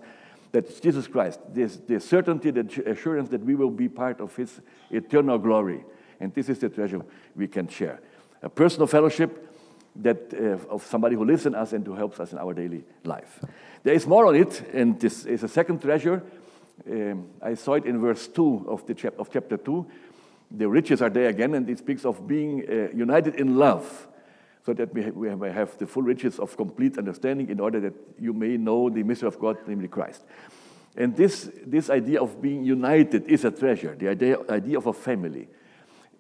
that 0.53 0.81
Jesus 0.81 1.09
Christ, 1.09 1.41
this, 1.53 1.77
the 1.77 1.99
certainty, 1.99 2.51
the 2.51 2.83
assurance 2.87 3.29
that 3.31 3.45
we 3.45 3.55
will 3.55 3.71
be 3.71 3.89
part 3.89 4.21
of 4.21 4.35
his 4.37 4.61
eternal 4.91 5.39
glory. 5.39 5.85
And 6.21 6.33
this 6.33 6.49
is 6.49 6.61
the 6.61 6.69
treasure 6.69 7.03
we 7.35 7.49
can 7.49 7.69
share. 7.69 8.01
A 8.43 8.49
personal 8.49 8.87
fellowship 8.87 9.53
that 9.97 10.33
uh, 10.33 10.73
of 10.73 10.87
somebody 10.87 11.17
who 11.17 11.25
lives 11.25 11.47
in 11.47 11.55
us 11.55 11.73
and 11.73 11.87
who 11.87 11.95
helps 11.95 12.21
us 12.21 12.33
in 12.33 12.39
our 12.39 12.55
daily 12.55 12.85
life. 13.05 13.41
There 13.83 13.95
is 13.95 14.07
more 14.07 14.27
on 14.27 14.37
it, 14.37 14.63
and 14.73 14.99
this 15.01 15.25
is 15.25 15.43
a 15.43 15.49
second 15.49 15.81
treasure. 15.81 16.23
Um, 16.91 17.29
I 17.43 17.55
saw 17.55 17.75
it 17.75 17.85
in 17.85 18.01
verse 18.01 18.29
2 18.29 18.67
of, 18.69 18.87
the 18.87 18.95
chap- 18.95 19.19
of 19.19 19.31
chapter 19.31 19.57
2. 19.57 19.87
The 20.51 20.69
riches 20.69 21.03
are 21.03 21.11
there 21.11 21.29
again, 21.29 21.55
and 21.55 21.69
it 21.69 21.79
speaks 21.79 22.05
of 22.05 22.27
being 22.27 22.65
uh, 22.69 22.95
united 22.95 23.37
in 23.37 23.57
love, 23.57 24.07
so 24.65 24.73
that 24.75 24.93
we, 24.95 25.03
ha- 25.03 25.11
we 25.11 25.29
have 25.49 25.77
the 25.79 25.87
full 25.87 26.03
riches 26.03 26.39
of 26.39 26.57
complete 26.57 26.99
understanding 26.99 27.49
in 27.49 27.61
order 27.61 27.81
that 27.81 27.95
you 28.19 28.33
may 28.33 28.57
know 28.57 28.89
the 28.89 29.03
mystery 29.03 29.29
of 29.29 29.39
God, 29.39 29.59
namely 29.67 29.89
Christ. 29.89 30.25
And 30.97 31.17
this, 31.17 31.51
this 31.67 31.91
idea 31.91 32.23
of 32.23 32.41
being 32.41 32.65
united 32.65 33.27
is 33.27 33.45
a 33.45 33.51
treasure, 33.51 33.95
the 33.95 34.09
idea, 34.09 34.37
idea 34.49 34.79
of 34.79 34.87
a 34.87 34.93
family 34.93 35.49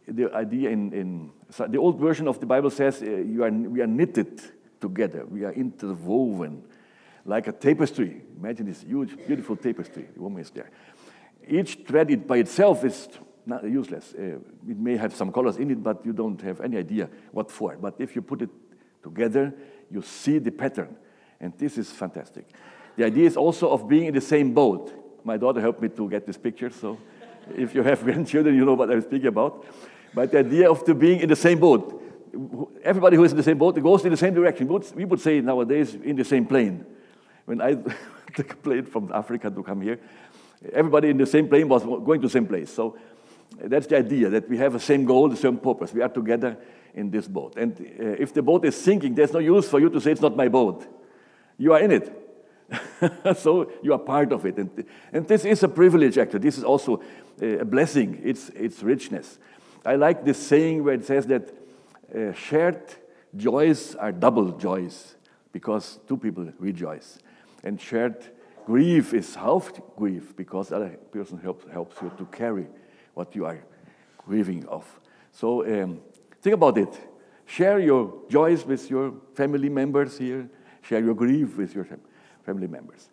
the 0.08 0.32
idea 0.34 0.70
in, 0.70 0.92
in 0.92 1.30
the 1.68 1.78
old 1.78 1.98
version 1.98 2.28
of 2.28 2.38
the 2.40 2.46
Bible 2.46 2.70
says 2.70 3.02
uh, 3.02 3.06
you 3.06 3.42
are, 3.42 3.50
we 3.50 3.80
are 3.80 3.86
knitted 3.86 4.40
together, 4.80 5.26
we 5.26 5.44
are 5.44 5.52
interwoven 5.52 6.62
like 7.26 7.48
a 7.48 7.52
tapestry. 7.52 8.22
Imagine 8.38 8.66
this 8.66 8.82
huge, 8.82 9.16
beautiful 9.26 9.56
tapestry. 9.56 10.08
The 10.14 10.20
woman 10.20 10.40
is 10.40 10.50
there. 10.50 10.70
Each 11.48 11.78
thread 11.86 12.26
by 12.26 12.38
itself 12.38 12.84
is 12.84 13.08
not 13.44 13.64
useless. 13.64 14.14
Uh, 14.14 14.38
it 14.68 14.78
may 14.78 14.96
have 14.96 15.14
some 15.14 15.32
colors 15.32 15.56
in 15.56 15.70
it, 15.70 15.82
but 15.82 16.04
you 16.04 16.12
don't 16.12 16.40
have 16.42 16.60
any 16.60 16.76
idea 16.76 17.08
what 17.30 17.50
for. 17.50 17.76
But 17.76 17.94
if 17.98 18.16
you 18.16 18.22
put 18.22 18.42
it 18.42 18.50
together, 19.02 19.54
you 19.90 20.02
see 20.02 20.38
the 20.38 20.50
pattern. 20.50 20.96
And 21.40 21.52
this 21.56 21.78
is 21.78 21.90
fantastic. 21.90 22.48
The 22.96 23.04
idea 23.04 23.26
is 23.26 23.36
also 23.36 23.70
of 23.70 23.88
being 23.88 24.06
in 24.06 24.14
the 24.14 24.20
same 24.20 24.52
boat. 24.52 24.92
My 25.24 25.36
daughter 25.36 25.60
helped 25.60 25.82
me 25.82 25.88
to 25.90 26.08
get 26.08 26.26
this 26.26 26.36
picture, 26.36 26.70
so 26.70 26.98
if 27.56 27.74
you 27.74 27.82
have 27.82 28.02
grandchildren, 28.04 28.56
you 28.56 28.64
know 28.64 28.74
what 28.74 28.90
I'm 28.90 29.02
speaking 29.02 29.28
about. 29.28 29.64
But 30.14 30.32
the 30.32 30.38
idea 30.38 30.70
of 30.70 30.84
the 30.84 30.94
being 30.94 31.20
in 31.20 31.28
the 31.28 31.36
same 31.36 31.60
boat. 31.60 32.02
Everybody 32.82 33.16
who 33.16 33.24
is 33.24 33.32
in 33.32 33.36
the 33.36 33.42
same 33.42 33.58
boat 33.58 33.80
goes 33.82 34.04
in 34.04 34.10
the 34.10 34.16
same 34.16 34.34
direction. 34.34 34.68
We 34.94 35.04
would 35.04 35.20
say 35.20 35.40
nowadays 35.40 35.94
in 35.94 36.16
the 36.16 36.24
same 36.24 36.46
plane. 36.46 36.84
When 37.46 37.62
I 37.62 37.74
took 38.34 38.52
a 38.52 38.56
plane 38.56 38.84
from 38.84 39.10
Africa 39.12 39.50
to 39.50 39.62
come 39.62 39.80
here, 39.80 39.98
everybody 40.72 41.08
in 41.08 41.16
the 41.16 41.26
same 41.26 41.48
plane 41.48 41.68
was 41.68 41.82
going 41.82 42.20
to 42.20 42.26
the 42.26 42.32
same 42.32 42.46
place. 42.46 42.72
So 42.72 42.96
that's 43.58 43.86
the 43.86 43.96
idea 43.96 44.28
that 44.28 44.48
we 44.48 44.58
have 44.58 44.74
the 44.74 44.80
same 44.80 45.04
goal, 45.04 45.28
the 45.28 45.36
same 45.36 45.56
purpose. 45.56 45.94
We 45.94 46.02
are 46.02 46.08
together 46.08 46.58
in 46.94 47.10
this 47.10 47.28
boat. 47.28 47.56
And 47.56 47.72
uh, 47.72 48.04
if 48.18 48.34
the 48.34 48.42
boat 48.42 48.64
is 48.64 48.76
sinking, 48.76 49.14
there's 49.14 49.32
no 49.32 49.38
use 49.38 49.68
for 49.68 49.80
you 49.80 49.88
to 49.90 50.00
say 50.00 50.12
it's 50.12 50.20
not 50.20 50.36
my 50.36 50.48
boat. 50.48 50.86
You 51.56 51.72
are 51.72 51.80
in 51.80 51.92
it. 51.92 52.22
so 53.36 53.70
you 53.82 53.92
are 53.92 53.98
part 53.98 54.32
of 54.32 54.44
it. 54.44 54.56
And, 54.56 54.84
and 55.12 55.28
this 55.28 55.44
is 55.44 55.62
a 55.62 55.68
privilege, 55.68 56.18
actually. 56.18 56.40
This 56.40 56.58
is 56.58 56.64
also 56.64 57.02
a 57.40 57.64
blessing, 57.64 58.20
it's, 58.24 58.48
it's 58.50 58.82
richness. 58.82 59.38
I 59.84 59.94
like 59.96 60.24
this 60.24 60.44
saying 60.44 60.82
where 60.82 60.94
it 60.94 61.04
says 61.04 61.26
that 61.26 61.54
uh, 62.14 62.32
shared 62.32 62.82
joys 63.36 63.94
are 63.94 64.10
double 64.10 64.52
joys 64.52 65.14
because 65.52 66.00
two 66.08 66.16
people 66.16 66.50
rejoice. 66.58 67.18
And 67.66 67.80
shared 67.80 68.24
grief 68.64 69.12
is 69.12 69.34
half 69.34 69.72
grief 69.96 70.36
because 70.36 70.68
the 70.68 70.76
other 70.76 70.90
person 71.10 71.36
helps, 71.38 71.68
helps 71.68 72.00
you 72.00 72.12
to 72.16 72.24
carry 72.26 72.68
what 73.14 73.34
you 73.34 73.44
are 73.44 73.58
grieving 74.18 74.64
of. 74.66 74.84
So 75.32 75.66
um, 75.66 76.00
think 76.40 76.54
about 76.54 76.78
it. 76.78 76.96
Share 77.44 77.80
your 77.80 78.22
joys 78.28 78.64
with 78.64 78.88
your 78.88 79.14
family 79.34 79.68
members 79.68 80.16
here. 80.16 80.48
Share 80.82 81.02
your 81.02 81.14
grief 81.14 81.56
with 81.56 81.74
your 81.74 81.88
family 82.44 82.68
members. 82.68 83.08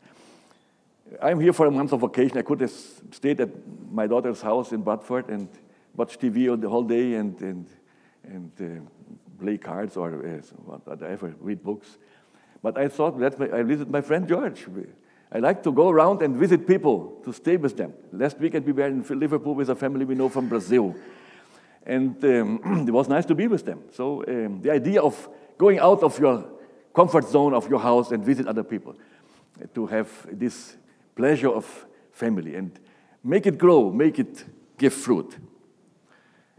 I'm 1.19 1.39
here 1.39 1.53
for 1.53 1.65
a 1.65 1.71
month 1.71 1.91
of 1.91 2.01
vacation. 2.01 2.37
I 2.37 2.43
could 2.43 2.61
have 2.61 2.71
stayed 3.11 3.41
at 3.41 3.49
my 3.91 4.05
daughter's 4.05 4.41
house 4.43 4.71
in 4.71 4.83
Bradford 4.83 5.29
and 5.29 5.49
watch 5.95 6.19
TV 6.19 6.47
all 6.47 6.57
the 6.57 6.69
whole 6.69 6.83
day 6.83 7.15
and, 7.15 7.41
and, 7.41 7.67
and 8.23 8.51
uh, 8.61 9.43
play 9.43 9.57
cards 9.57 9.97
or 9.97 10.13
uh, 10.13 10.41
whatever, 10.85 11.33
read 11.39 11.63
books. 11.63 11.97
But 12.63 12.77
I 12.77 12.87
thought, 12.87 13.19
let 13.19 13.37
me, 13.39 13.47
I 13.51 13.61
visit 13.61 13.89
my 13.89 14.01
friend 14.01 14.27
George. 14.27 14.65
I 15.31 15.39
like 15.39 15.61
to 15.63 15.71
go 15.71 15.89
around 15.89 16.21
and 16.21 16.35
visit 16.35 16.65
people 16.65 17.21
to 17.25 17.33
stay 17.33 17.57
with 17.57 17.75
them. 17.75 17.93
Last 18.11 18.39
weekend 18.39 18.65
we 18.65 18.71
were 18.71 18.87
in 18.87 19.03
Liverpool 19.03 19.53
with 19.53 19.69
a 19.69 19.75
family 19.75 20.05
we 20.05 20.15
know 20.15 20.29
from 20.29 20.47
Brazil. 20.47 20.95
And 21.85 22.23
um, 22.23 22.85
it 22.87 22.91
was 22.91 23.09
nice 23.09 23.25
to 23.25 23.35
be 23.35 23.47
with 23.47 23.65
them. 23.65 23.81
So 23.91 24.23
um, 24.27 24.61
the 24.61 24.71
idea 24.71 25.01
of 25.01 25.29
going 25.57 25.79
out 25.79 26.01
of 26.01 26.17
your 26.17 26.45
comfort 26.95 27.27
zone 27.27 27.53
of 27.53 27.69
your 27.69 27.79
house 27.79 28.11
and 28.11 28.23
visit 28.23 28.47
other 28.47 28.63
people, 28.63 28.95
to 29.73 29.85
have 29.87 30.09
this 30.31 30.77
pleasure 31.15 31.49
of 31.49 31.85
family 32.11 32.55
and 32.55 32.79
make 33.23 33.45
it 33.45 33.57
grow, 33.57 33.91
make 33.91 34.19
it 34.19 34.45
give 34.77 34.93
fruit. 34.93 35.37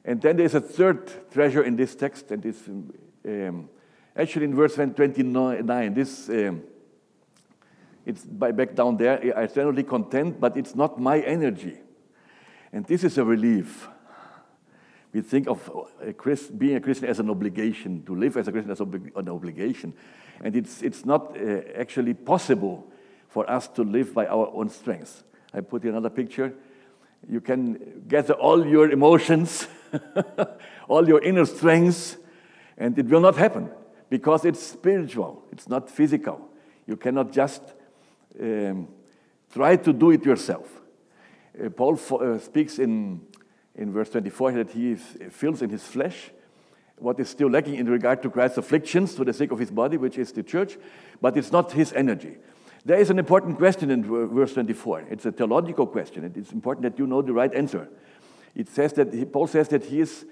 And 0.04 0.20
then 0.20 0.36
there's 0.36 0.54
a 0.54 0.60
third 0.60 1.30
treasure 1.32 1.62
in 1.62 1.76
this 1.76 1.94
text, 1.94 2.30
and 2.30 2.42
this 2.42 2.68
um, 2.68 3.68
actually 4.16 4.46
in 4.46 4.54
verse 4.54 4.74
29. 4.74 5.94
This 5.94 6.28
um, 6.28 6.62
it's 8.06 8.24
by 8.24 8.52
back 8.52 8.74
down 8.74 8.96
there. 8.96 9.18
I 9.36 9.44
eternally 9.44 9.82
content, 9.82 10.40
but 10.40 10.56
it's 10.56 10.74
not 10.74 11.00
my 11.00 11.20
energy, 11.20 11.78
and 12.72 12.84
this 12.86 13.04
is 13.04 13.18
a 13.18 13.24
relief. 13.24 13.88
We 15.12 15.20
think 15.20 15.46
of 15.46 15.70
a 16.04 16.12
Christ, 16.12 16.58
being 16.58 16.74
a 16.74 16.80
Christian 16.80 17.08
as 17.08 17.20
an 17.20 17.30
obligation, 17.30 18.02
to 18.04 18.16
live 18.16 18.36
as 18.36 18.48
a 18.48 18.52
Christian 18.52 18.72
as 18.72 18.80
an 18.80 19.28
obligation. 19.28 19.94
And 20.42 20.56
it's, 20.56 20.82
it's 20.82 21.04
not 21.04 21.36
uh, 21.36 21.60
actually 21.76 22.14
possible 22.14 22.90
for 23.28 23.48
us 23.48 23.68
to 23.68 23.84
live 23.84 24.12
by 24.12 24.26
our 24.26 24.50
own 24.52 24.68
strength. 24.70 25.22
I 25.52 25.60
put 25.60 25.84
another 25.84 26.10
picture. 26.10 26.52
You 27.30 27.40
can 27.40 28.02
gather 28.08 28.34
all 28.34 28.66
your 28.66 28.90
emotions, 28.90 29.68
all 30.88 31.06
your 31.06 31.22
inner 31.22 31.46
strengths, 31.46 32.16
and 32.76 32.98
it 32.98 33.06
will 33.06 33.20
not 33.20 33.36
happen 33.36 33.70
because 34.14 34.44
it's 34.44 34.62
spiritual, 34.62 35.42
it's 35.50 35.68
not 35.68 35.90
physical. 35.90 36.38
You 36.86 36.96
cannot 36.96 37.32
just 37.32 37.62
um, 38.40 38.86
try 39.52 39.74
to 39.74 39.92
do 39.92 40.12
it 40.12 40.24
yourself. 40.24 40.68
Uh, 41.58 41.68
Paul 41.70 41.98
uh, 42.20 42.38
speaks 42.38 42.78
in 42.78 43.20
in 43.74 43.92
verse 43.92 44.10
24 44.10 44.52
that 44.52 44.70
he 44.70 44.94
fills 44.94 45.62
in 45.62 45.70
his 45.70 45.82
flesh 45.82 46.30
what 46.98 47.18
is 47.18 47.28
still 47.28 47.50
lacking 47.50 47.74
in 47.74 47.88
regard 47.88 48.22
to 48.22 48.30
Christ's 48.30 48.58
afflictions 48.58 49.16
for 49.16 49.24
the 49.24 49.32
sake 49.32 49.50
of 49.50 49.58
his 49.58 49.72
body, 49.72 49.96
which 49.96 50.16
is 50.16 50.30
the 50.30 50.44
church, 50.44 50.78
but 51.20 51.36
it's 51.36 51.50
not 51.50 51.72
his 51.72 51.92
energy. 51.92 52.36
There 52.84 53.00
is 53.00 53.10
an 53.10 53.18
important 53.18 53.58
question 53.58 53.90
in 53.90 54.04
verse 54.04 54.54
24. 54.54 55.06
It's 55.10 55.26
a 55.26 55.32
theological 55.32 55.88
question, 55.88 56.32
it's 56.36 56.52
important 56.52 56.84
that 56.84 57.00
you 57.00 57.08
know 57.08 57.20
the 57.20 57.32
right 57.32 57.52
answer. 57.52 57.88
It 58.54 58.68
says 58.68 58.92
that 58.92 59.32
Paul 59.32 59.48
says 59.48 59.68
that 59.70 59.84
he 59.86 60.02
is 60.02 60.24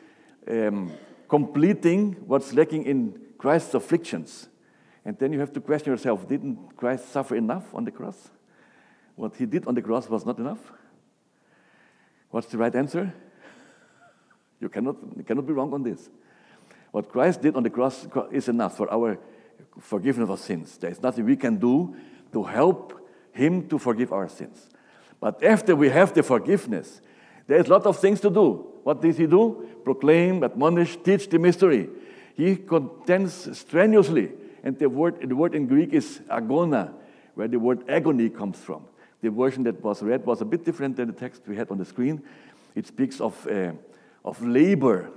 um, 0.49 0.93
completing 1.33 2.12
what's 2.27 2.53
lacking 2.53 2.85
in 2.85 3.19
Christ's 3.39 3.73
afflictions. 3.73 4.51
And 5.03 5.19
then 5.19 5.33
you 5.33 5.41
have 5.41 5.51
to 5.55 5.62
question 5.62 5.91
yourself 5.91 6.29
didn't 6.29 6.77
Christ 6.77 7.11
suffer 7.11 7.35
enough 7.37 7.75
on 7.75 7.87
the 7.87 7.91
cross? 7.91 8.29
What 9.17 9.35
he 9.37 9.47
did 9.47 9.67
on 9.67 9.75
the 9.75 9.81
cross 9.81 10.11
was 10.11 10.27
not 10.27 10.39
enough? 10.39 10.61
What's 12.31 12.49
the 12.49 12.59
right 12.59 12.75
answer? 12.75 13.15
You 14.61 14.69
cannot, 14.69 14.97
you 15.17 15.25
cannot 15.25 15.45
be 15.45 15.53
wrong 15.53 15.73
on 15.75 15.83
this. 15.83 16.09
What 16.93 17.09
Christ 17.09 17.43
did 17.43 17.57
on 17.57 17.65
the 17.65 17.71
cross 17.71 18.07
is 18.31 18.49
enough 18.49 18.77
for 18.77 18.93
our 18.93 19.19
forgiveness 19.81 20.31
of 20.31 20.39
sins. 20.39 20.79
There 20.79 20.91
is 20.91 21.03
nothing 21.03 21.25
we 21.25 21.35
can 21.35 21.57
do 21.57 21.97
to 22.33 22.45
help 22.45 23.09
Him 23.33 23.69
to 23.71 23.79
forgive 23.79 24.12
our 24.12 24.29
sins. 24.29 24.69
But 25.19 25.43
after 25.43 25.75
we 25.75 25.89
have 25.89 26.15
the 26.15 26.23
forgiveness, 26.23 27.01
there 27.52 27.61
is 27.61 27.66
a 27.66 27.71
lot 27.71 27.85
of 27.85 27.99
things 27.99 28.18
to 28.23 28.30
do. 28.30 28.66
What 28.82 29.02
did 29.02 29.18
He 29.18 29.26
do? 29.26 29.68
Proclaim, 29.85 30.42
admonish, 30.42 30.97
teach 30.97 31.28
the 31.28 31.38
mystery. 31.38 31.90
He 32.35 32.56
contends 32.56 33.59
strenuously. 33.59 34.32
And 34.64 34.78
the 34.78 34.88
word, 34.88 35.28
the 35.28 35.37
word 35.37 35.54
in 35.54 35.66
Greek 35.66 35.92
is 35.92 36.23
agona, 36.30 36.94
where 37.35 37.49
the 37.49 37.59
word 37.59 37.85
agony 37.90 38.30
comes 38.30 38.56
from. 38.56 38.87
The 39.20 39.31
version 39.31 39.64
that 39.64 39.85
was 39.85 40.03
read 40.03 40.24
was 40.24 40.40
a 40.40 40.46
bit 40.46 40.64
different 40.64 40.96
than 40.96 41.09
the 41.09 41.12
text 41.12 41.42
we 41.46 41.55
had 41.55 41.70
on 41.70 41.77
the 41.77 41.85
screen. 41.85 42.22
It 42.74 42.87
speaks 42.87 43.20
of 43.20 43.46
uh, 43.46 43.72
of 44.24 44.42
labor. 44.42 45.11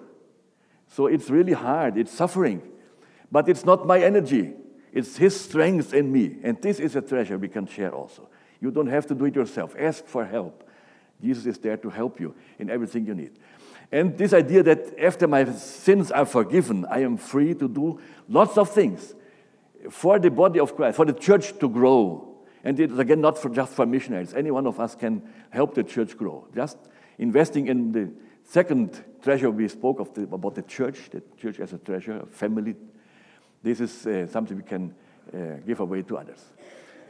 So 0.90 1.08
it's 1.08 1.30
really 1.30 1.54
hard, 1.54 1.98
it's 1.98 2.12
suffering. 2.12 2.62
But 3.32 3.48
it's 3.48 3.64
not 3.64 3.88
my 3.88 4.02
energy, 4.02 4.52
it's 4.92 5.16
His 5.16 5.40
strength 5.40 5.94
in 5.94 6.12
me. 6.12 6.36
And 6.44 6.62
this 6.62 6.82
is 6.82 6.98
a 6.98 7.02
treasure 7.02 7.38
we 7.38 7.48
can 7.48 7.66
share 7.66 7.94
also. 7.94 8.28
You 8.60 8.72
don't 8.72 8.88
have 8.88 9.08
to 9.08 9.16
do 9.16 9.24
it 9.24 9.36
yourself, 9.36 9.74
ask 9.80 10.06
for 10.06 10.26
help. 10.26 10.65
Jesus 11.22 11.46
is 11.46 11.58
there 11.58 11.78
to 11.78 11.90
help 11.90 12.20
you 12.20 12.36
in 12.60 12.70
everything 12.70 13.06
you 13.06 13.16
need. 13.16 13.32
And 13.92 14.18
this 14.18 14.34
idea 14.34 14.64
that 14.64 15.00
after 15.00 15.28
my 15.28 15.52
sins 15.54 16.12
are 16.12 16.26
forgiven, 16.26 16.86
I 16.90 17.00
am 17.00 17.18
free 17.18 17.54
to 17.56 17.68
do 17.68 18.00
lots 18.28 18.58
of 18.58 18.70
things 18.70 19.14
for 19.90 20.20
the 20.20 20.32
body 20.32 20.60
of 20.60 20.76
Christ, 20.76 20.98
for 20.98 21.06
the 21.06 21.14
church 21.14 21.58
to 21.60 21.70
grow. 21.70 22.36
And 22.64 22.80
it 22.80 22.92
is 22.92 23.00
again 23.00 23.22
not 23.22 23.38
for 23.38 23.50
just 23.50 23.74
for 23.74 23.86
missionaries. 23.86 24.34
Any 24.34 24.52
one 24.52 24.66
of 24.66 24.80
us 24.80 24.96
can 24.96 25.22
help 25.52 25.76
the 25.76 25.84
church 25.84 26.18
grow. 26.18 26.48
Just 26.54 26.78
investing 27.20 27.68
in 27.68 27.92
the 27.92 28.12
Second 28.46 29.04
treasure 29.24 29.50
we 29.50 29.68
spoke 29.68 30.00
of 30.00 30.14
the, 30.14 30.24
about 30.24 30.56
the 30.56 30.62
church, 30.62 31.10
the 31.10 31.22
church 31.36 31.60
as 31.60 31.74
a 31.74 31.78
treasure, 31.80 32.20
a 32.20 32.26
family. 32.28 32.76
This 33.64 33.80
is 33.80 34.06
uh, 34.06 34.28
something 34.28 34.56
we 34.56 34.64
can 34.64 34.94
uh, 35.34 35.58
give 35.66 35.80
away 35.80 36.04
to 36.04 36.18
others. 36.18 36.40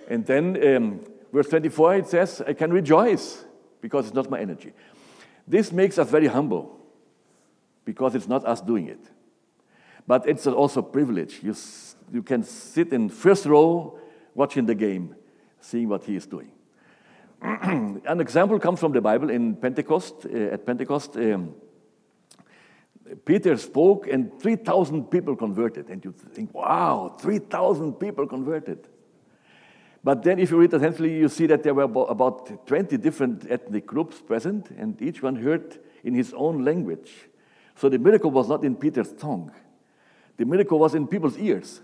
And 0.10 0.26
then 0.26 0.76
um, 0.76 1.00
verse 1.34 1.50
24 1.50 1.96
it 1.96 2.08
says, 2.08 2.41
I 2.48 2.54
can 2.54 2.72
rejoice 2.72 3.44
because 3.86 4.08
it's 4.08 4.15
not 4.15 4.32
my 4.32 4.39
energy. 4.39 4.74
This 5.48 5.71
makes 5.71 6.00
us 6.00 6.10
very 6.10 6.26
humble 6.26 6.76
because 7.86 8.15
it's 8.15 8.28
not 8.28 8.43
us 8.43 8.62
doing 8.62 8.88
it. 8.88 9.12
But 10.08 10.28
it's 10.28 10.48
also 10.48 10.80
a 10.80 10.84
privilege. 10.98 11.43
You, 11.43 11.54
you 12.12 12.24
can 12.24 12.41
sit 12.41 12.91
in 12.93 13.10
first 13.10 13.45
row 13.45 14.00
watching 14.34 14.65
the 14.65 14.74
game, 14.74 15.15
seeing 15.60 15.88
what 15.88 16.04
he 16.04 16.15
is 16.15 16.26
doing. 16.26 16.50
An 17.41 18.19
example 18.19 18.60
comes 18.60 18.80
from 18.80 18.91
the 18.91 19.02
Bible 19.02 19.30
in 19.30 19.56
Pentecost. 19.56 20.26
Uh, 20.26 20.54
at 20.56 20.65
Pentecost, 20.65 21.15
um, 21.17 21.54
Peter 23.24 23.56
spoke 23.56 24.08
and 24.08 24.39
3,000 24.39 25.12
people 25.12 25.36
converted. 25.36 25.91
And 25.91 26.04
you 26.04 26.12
think, 26.12 26.56
wow, 26.56 27.15
3,000 27.19 27.93
people 27.93 28.26
converted. 28.26 28.88
But 30.06 30.22
then, 30.22 30.38
if 30.38 30.52
you 30.52 30.58
read 30.58 30.72
attentively, 30.72 31.18
you 31.18 31.28
see 31.28 31.48
that 31.48 31.63
there 31.63 31.74
were 31.74 31.82
about 32.08 32.68
20 32.68 32.96
different 32.98 33.50
ethnic 33.50 33.88
groups 33.88 34.22
present, 34.22 34.70
and 34.78 35.02
each 35.02 35.24
one 35.24 35.36
heard 35.36 35.80
in 36.04 36.13
his 36.13 36.32
own 36.36 36.63
language. 36.63 37.12
So 37.76 37.89
the 37.89 37.98
miracle 37.98 38.30
was 38.30 38.48
not 38.48 38.63
in 38.63 38.76
Peter's 38.76 39.12
tongue, 39.13 39.52
the 40.38 40.46
miracle 40.46 40.78
was 40.78 40.94
in 40.94 41.08
people's 41.08 41.39
ears. 41.39 41.82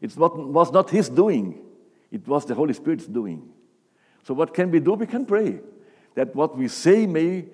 It 0.00 0.16
was 0.16 0.72
not 0.72 0.88
his 0.88 1.10
doing, 1.10 1.62
it 2.10 2.26
was 2.26 2.46
the 2.46 2.54
Holy 2.54 2.72
Spirit's 2.72 3.06
doing. 3.06 3.46
So, 4.24 4.32
what 4.32 4.54
can 4.54 4.70
we 4.70 4.80
do? 4.80 4.94
We 4.94 5.06
can 5.06 5.26
pray 5.26 5.60
that 6.14 6.34
what 6.34 6.56
we 6.56 6.66
say 6.66 7.06
may 7.06 7.44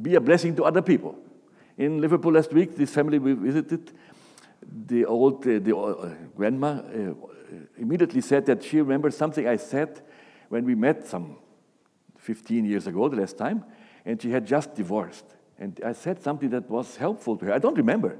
be 0.00 0.14
a 0.14 0.20
blessing 0.20 0.54
to 0.54 0.64
other 0.64 0.80
people. 0.80 1.18
In 1.76 2.00
Liverpool 2.00 2.34
last 2.34 2.52
week, 2.52 2.76
this 2.76 2.94
family 2.94 3.18
we 3.18 3.32
visited, 3.32 3.90
the 4.86 5.04
old 5.04 5.46
uh, 5.46 5.58
the 5.58 5.76
uh, 5.76 6.14
grandma 6.36 6.80
uh, 6.80 7.14
immediately 7.76 8.20
said 8.20 8.46
that 8.46 8.62
she 8.62 8.78
remembered 8.78 9.14
something 9.14 9.46
I 9.46 9.56
said 9.56 10.00
when 10.48 10.64
we 10.64 10.74
met 10.74 11.06
some 11.06 11.36
15 12.18 12.64
years 12.64 12.86
ago, 12.86 13.08
the 13.08 13.16
last 13.16 13.36
time, 13.36 13.64
and 14.04 14.20
she 14.20 14.30
had 14.30 14.46
just 14.46 14.74
divorced. 14.74 15.24
And 15.58 15.80
I 15.84 15.92
said 15.92 16.22
something 16.22 16.50
that 16.50 16.68
was 16.70 16.96
helpful 16.96 17.36
to 17.36 17.46
her. 17.46 17.52
I 17.52 17.58
don't 17.58 17.76
remember. 17.76 18.18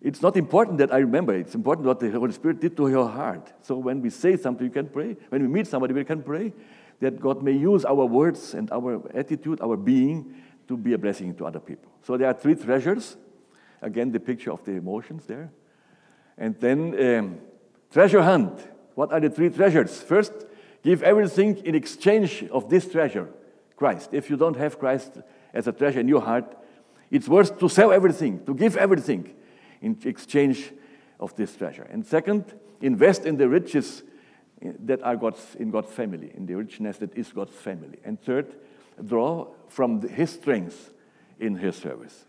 It's 0.00 0.20
not 0.20 0.36
important 0.36 0.78
that 0.78 0.92
I 0.92 0.98
remember. 0.98 1.34
It's 1.34 1.54
important 1.54 1.86
what 1.86 1.98
the 1.98 2.10
Holy 2.10 2.32
Spirit 2.32 2.60
did 2.60 2.76
to 2.76 2.88
your 2.88 3.08
heart. 3.08 3.52
So 3.62 3.76
when 3.78 4.02
we 4.02 4.10
say 4.10 4.36
something, 4.36 4.66
you 4.66 4.72
can 4.72 4.88
pray. 4.88 5.16
When 5.30 5.42
we 5.42 5.48
meet 5.48 5.66
somebody, 5.66 5.94
we 5.94 6.04
can 6.04 6.22
pray 6.22 6.52
that 7.00 7.20
God 7.20 7.42
may 7.42 7.52
use 7.52 7.84
our 7.84 8.04
words 8.04 8.54
and 8.54 8.70
our 8.70 9.02
attitude, 9.16 9.60
our 9.60 9.76
being, 9.76 10.34
to 10.68 10.76
be 10.76 10.92
a 10.92 10.98
blessing 10.98 11.34
to 11.36 11.46
other 11.46 11.60
people. 11.60 11.90
So 12.02 12.16
there 12.16 12.28
are 12.28 12.34
three 12.34 12.54
treasures. 12.54 13.16
Again, 13.84 14.12
the 14.12 14.20
picture 14.20 14.50
of 14.50 14.64
the 14.64 14.72
emotions 14.72 15.26
there. 15.26 15.52
And 16.38 16.58
then 16.58 16.78
um, 17.18 17.38
treasure 17.92 18.22
hunt. 18.22 18.58
What 18.94 19.12
are 19.12 19.20
the 19.20 19.28
three 19.28 19.50
treasures? 19.50 20.00
First, 20.00 20.32
give 20.82 21.02
everything 21.02 21.58
in 21.58 21.74
exchange 21.74 22.44
of 22.50 22.70
this 22.70 22.90
treasure, 22.90 23.28
Christ. 23.76 24.10
If 24.12 24.30
you 24.30 24.36
don't 24.36 24.56
have 24.56 24.78
Christ 24.78 25.18
as 25.52 25.68
a 25.68 25.72
treasure 25.72 26.00
in 26.00 26.08
your 26.08 26.22
heart, 26.22 26.56
it's 27.10 27.28
worth 27.28 27.58
to 27.58 27.68
sell 27.68 27.92
everything, 27.92 28.42
to 28.46 28.54
give 28.54 28.76
everything 28.78 29.34
in 29.82 29.98
exchange 30.04 30.72
of 31.20 31.36
this 31.36 31.54
treasure. 31.54 31.86
And 31.90 32.06
second, 32.06 32.54
invest 32.80 33.26
in 33.26 33.36
the 33.36 33.48
riches 33.48 34.02
that 34.86 35.02
are 35.02 35.16
God's, 35.16 35.56
in 35.56 35.70
God's 35.70 35.92
family, 35.92 36.32
in 36.34 36.46
the 36.46 36.54
richness 36.54 36.96
that 36.98 37.14
is 37.14 37.32
God's 37.32 37.54
family. 37.54 37.98
And 38.02 38.18
third, 38.18 38.56
draw 39.04 39.48
from 39.68 40.00
His 40.08 40.30
strength 40.30 40.94
in 41.38 41.56
His 41.56 41.76
service. 41.76 42.24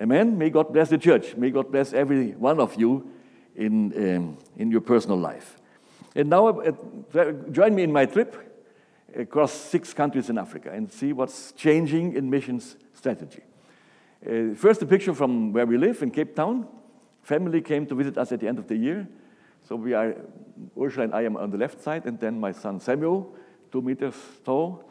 Amen. 0.00 0.36
May 0.36 0.50
God 0.50 0.72
bless 0.72 0.90
the 0.90 0.98
church. 0.98 1.36
May 1.36 1.50
God 1.50 1.70
bless 1.70 1.92
every 1.92 2.32
one 2.32 2.60
of 2.60 2.74
you 2.76 3.10
in, 3.54 3.92
um, 3.96 4.38
in 4.56 4.70
your 4.70 4.82
personal 4.82 5.16
life. 5.16 5.56
And 6.14 6.30
now, 6.30 6.48
uh, 6.48 6.72
join 7.50 7.74
me 7.74 7.82
in 7.82 7.92
my 7.92 8.06
trip 8.06 8.36
across 9.14 9.52
six 9.52 9.94
countries 9.94 10.28
in 10.28 10.38
Africa 10.38 10.70
and 10.70 10.90
see 10.90 11.12
what's 11.12 11.52
changing 11.52 12.14
in 12.14 12.28
missions 12.28 12.76
strategy. 12.94 13.42
Uh, 14.24 14.54
first, 14.54 14.82
a 14.82 14.86
picture 14.86 15.14
from 15.14 15.52
where 15.52 15.66
we 15.66 15.78
live 15.78 16.02
in 16.02 16.10
Cape 16.10 16.34
Town. 16.34 16.66
Family 17.22 17.60
came 17.60 17.86
to 17.86 17.94
visit 17.94 18.18
us 18.18 18.32
at 18.32 18.40
the 18.40 18.48
end 18.48 18.58
of 18.58 18.66
the 18.66 18.76
year 18.76 19.08
So 19.68 19.74
we 19.74 19.94
are, 19.94 20.14
Ursula 20.80 21.04
and 21.04 21.14
I 21.14 21.22
am 21.22 21.36
on 21.36 21.50
the 21.50 21.58
left 21.58 21.82
side, 21.82 22.06
and 22.06 22.20
then 22.20 22.38
my 22.38 22.52
son 22.52 22.78
Samuel, 22.78 23.34
two 23.72 23.82
meters 23.82 24.14
tall, 24.44 24.84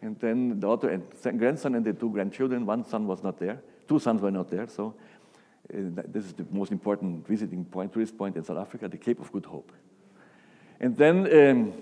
and 0.00 0.16
then 0.20 0.60
daughter 0.60 0.90
and 0.90 1.38
grandson 1.38 1.74
and 1.74 1.84
the 1.84 1.92
two 1.92 2.10
grandchildren. 2.10 2.64
One 2.64 2.84
son 2.84 3.08
was 3.08 3.22
not 3.24 3.40
there. 3.40 3.60
Two 3.92 3.98
sons 3.98 4.22
were 4.22 4.30
not 4.30 4.48
there. 4.48 4.66
So 4.68 4.94
uh, 5.70 6.02
this 6.08 6.24
is 6.24 6.32
the 6.32 6.46
most 6.50 6.72
important 6.72 7.28
visiting 7.28 7.62
point, 7.62 7.92
tourist 7.92 8.16
point 8.16 8.36
in 8.36 8.42
South 8.42 8.56
Africa, 8.56 8.88
the 8.88 8.96
Cape 8.96 9.20
of 9.20 9.30
Good 9.30 9.44
Hope. 9.44 9.70
And 10.80 10.96
then 10.96 11.16
um, 11.30 11.74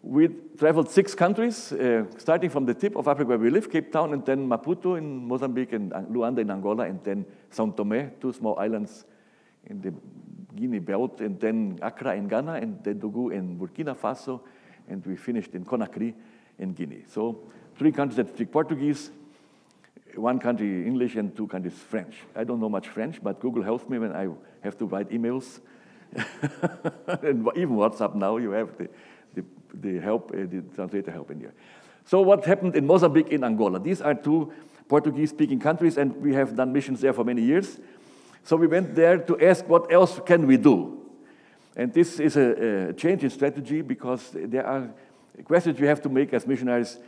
we 0.00 0.28
traveled 0.56 0.88
six 0.88 1.14
countries, 1.14 1.70
uh, 1.72 2.06
starting 2.16 2.48
from 2.48 2.64
the 2.64 2.72
tip 2.72 2.96
of 2.96 3.06
Africa 3.06 3.28
where 3.28 3.38
we 3.38 3.50
live, 3.50 3.70
Cape 3.70 3.92
Town, 3.92 4.14
and 4.14 4.24
then 4.24 4.48
Maputo 4.48 4.96
in 4.96 5.28
Mozambique, 5.28 5.74
and 5.74 5.92
Luanda 5.92 6.38
in 6.38 6.50
Angola, 6.50 6.84
and 6.84 7.04
then 7.04 7.26
São 7.52 7.70
Tomé, 7.74 8.18
two 8.18 8.32
small 8.32 8.58
islands 8.58 9.04
in 9.66 9.82
the 9.82 9.92
Guinea 10.56 10.78
belt, 10.78 11.20
and 11.20 11.38
then 11.38 11.78
Accra 11.82 12.16
in 12.16 12.28
Ghana, 12.28 12.54
and 12.54 12.82
then 12.82 12.98
Dougou 12.98 13.28
in 13.28 13.58
Burkina 13.58 13.94
Faso, 13.94 14.40
and 14.88 15.04
we 15.04 15.16
finished 15.16 15.54
in 15.54 15.66
Conakry 15.66 16.14
in 16.58 16.72
Guinea. 16.72 17.04
So 17.08 17.40
three 17.76 17.92
countries 17.92 18.16
that 18.16 18.28
speak 18.30 18.50
Portuguese, 18.50 19.10
one 20.14 20.38
country 20.38 20.86
English, 20.86 21.16
and 21.16 21.34
two 21.36 21.46
countries 21.46 21.74
French. 21.74 22.16
I 22.34 22.44
don't 22.44 22.60
know 22.60 22.68
much 22.68 22.88
French, 22.88 23.22
but 23.22 23.40
Google 23.40 23.62
helps 23.62 23.88
me 23.88 23.98
when 23.98 24.12
I 24.12 24.28
have 24.62 24.76
to 24.78 24.86
write 24.86 25.10
emails. 25.10 25.60
and 27.22 27.48
even 27.56 27.76
WhatsApp 27.76 28.14
now, 28.14 28.38
you 28.38 28.50
have 28.52 28.76
the, 28.78 28.88
the, 29.34 29.44
the 29.74 30.00
help, 30.00 30.30
uh, 30.32 30.38
the 30.38 30.62
translator 30.74 31.10
help 31.10 31.30
in 31.30 31.40
here. 31.40 31.54
So 32.04 32.22
what 32.22 32.44
happened 32.46 32.74
in 32.74 32.86
Mozambique, 32.86 33.28
in 33.28 33.44
Angola? 33.44 33.78
These 33.78 34.00
are 34.00 34.14
two 34.14 34.52
Portuguese-speaking 34.88 35.60
countries, 35.60 35.98
and 35.98 36.16
we 36.16 36.32
have 36.34 36.56
done 36.56 36.72
missions 36.72 37.00
there 37.00 37.12
for 37.12 37.24
many 37.24 37.42
years. 37.42 37.78
So 38.44 38.56
we 38.56 38.66
went 38.66 38.94
there 38.94 39.18
to 39.18 39.38
ask 39.40 39.68
what 39.68 39.92
else 39.92 40.18
can 40.24 40.46
we 40.46 40.56
do? 40.56 40.98
And 41.76 41.92
this 41.92 42.18
is 42.18 42.36
a, 42.36 42.88
a 42.88 42.92
change 42.94 43.22
in 43.22 43.30
strategy 43.30 43.82
because 43.82 44.30
there 44.32 44.66
are 44.66 44.90
questions 45.44 45.78
we 45.78 45.86
have 45.86 46.00
to 46.02 46.08
make 46.08 46.32
as 46.32 46.46
missionaries 46.46 46.98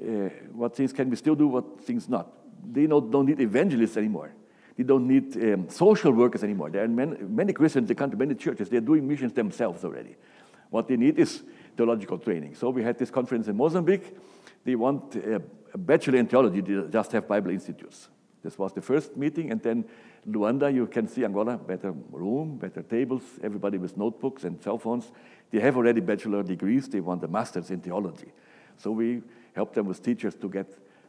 uh, 0.00 0.28
what 0.52 0.76
things 0.76 0.92
can 0.92 1.10
we 1.10 1.16
still 1.16 1.34
do, 1.34 1.48
what 1.48 1.80
things 1.82 2.08
not. 2.08 2.32
They 2.72 2.86
don't, 2.86 3.10
don't 3.10 3.26
need 3.26 3.40
evangelists 3.40 3.96
anymore. 3.96 4.32
They 4.76 4.84
don't 4.84 5.08
need 5.08 5.36
um, 5.36 5.68
social 5.68 6.12
workers 6.12 6.44
anymore. 6.44 6.70
There 6.70 6.84
are 6.84 6.88
many, 6.88 7.16
many 7.22 7.52
Christians, 7.52 7.88
they 7.88 7.94
come 7.94 8.10
to 8.10 8.16
many 8.16 8.34
churches, 8.34 8.68
they're 8.68 8.80
doing 8.80 9.06
missions 9.06 9.32
themselves 9.32 9.84
already. 9.84 10.16
What 10.70 10.86
they 10.86 10.96
need 10.96 11.18
is 11.18 11.42
theological 11.76 12.18
training. 12.18 12.54
So 12.54 12.70
we 12.70 12.82
had 12.82 12.98
this 12.98 13.10
conference 13.10 13.48
in 13.48 13.56
Mozambique. 13.56 14.16
They 14.64 14.76
want 14.76 15.16
a, 15.16 15.42
a 15.72 15.78
bachelor 15.78 16.18
in 16.18 16.26
theology, 16.26 16.60
they 16.60 16.88
just 16.90 17.12
have 17.12 17.26
Bible 17.26 17.50
institutes. 17.50 18.08
This 18.42 18.56
was 18.56 18.72
the 18.72 18.82
first 18.82 19.16
meeting, 19.16 19.50
and 19.50 19.60
then 19.60 19.84
Luanda, 20.28 20.72
you 20.72 20.86
can 20.86 21.08
see 21.08 21.24
Angola, 21.24 21.56
better 21.56 21.92
room, 22.12 22.56
better 22.56 22.82
tables, 22.82 23.22
everybody 23.42 23.78
with 23.78 23.96
notebooks 23.96 24.44
and 24.44 24.62
cell 24.62 24.78
phones. 24.78 25.10
They 25.50 25.60
have 25.60 25.76
already 25.76 26.00
bachelor 26.00 26.42
degrees, 26.42 26.88
they 26.88 27.00
want 27.00 27.24
a 27.24 27.28
master's 27.28 27.70
in 27.70 27.80
theology. 27.80 28.32
So 28.76 28.92
we 28.92 29.22
help 29.58 29.74
them 29.74 29.86
with 29.86 30.00
teachers 30.02 30.34
to 30.36 30.48
get 30.48 30.66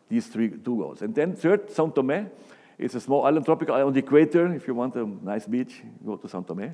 these 0.09 0.27
three 0.33 0.49
two 0.49 0.75
goals. 0.81 1.01
And 1.01 1.13
then 1.13 1.35
third, 1.35 1.69
São 1.69 1.93
Tomé. 1.93 2.29
It's 2.77 2.95
a 2.95 2.99
small 2.99 3.25
island, 3.25 3.45
tropical 3.45 3.75
island 3.75 3.89
on 3.89 3.93
the 3.93 3.99
equator. 3.99 4.53
If 4.55 4.67
you 4.67 4.75
want 4.75 4.95
a 4.95 5.05
nice 5.05 5.47
beach, 5.47 5.83
go 6.05 6.17
to 6.17 6.27
São 6.27 6.43
Tomé. 6.43 6.73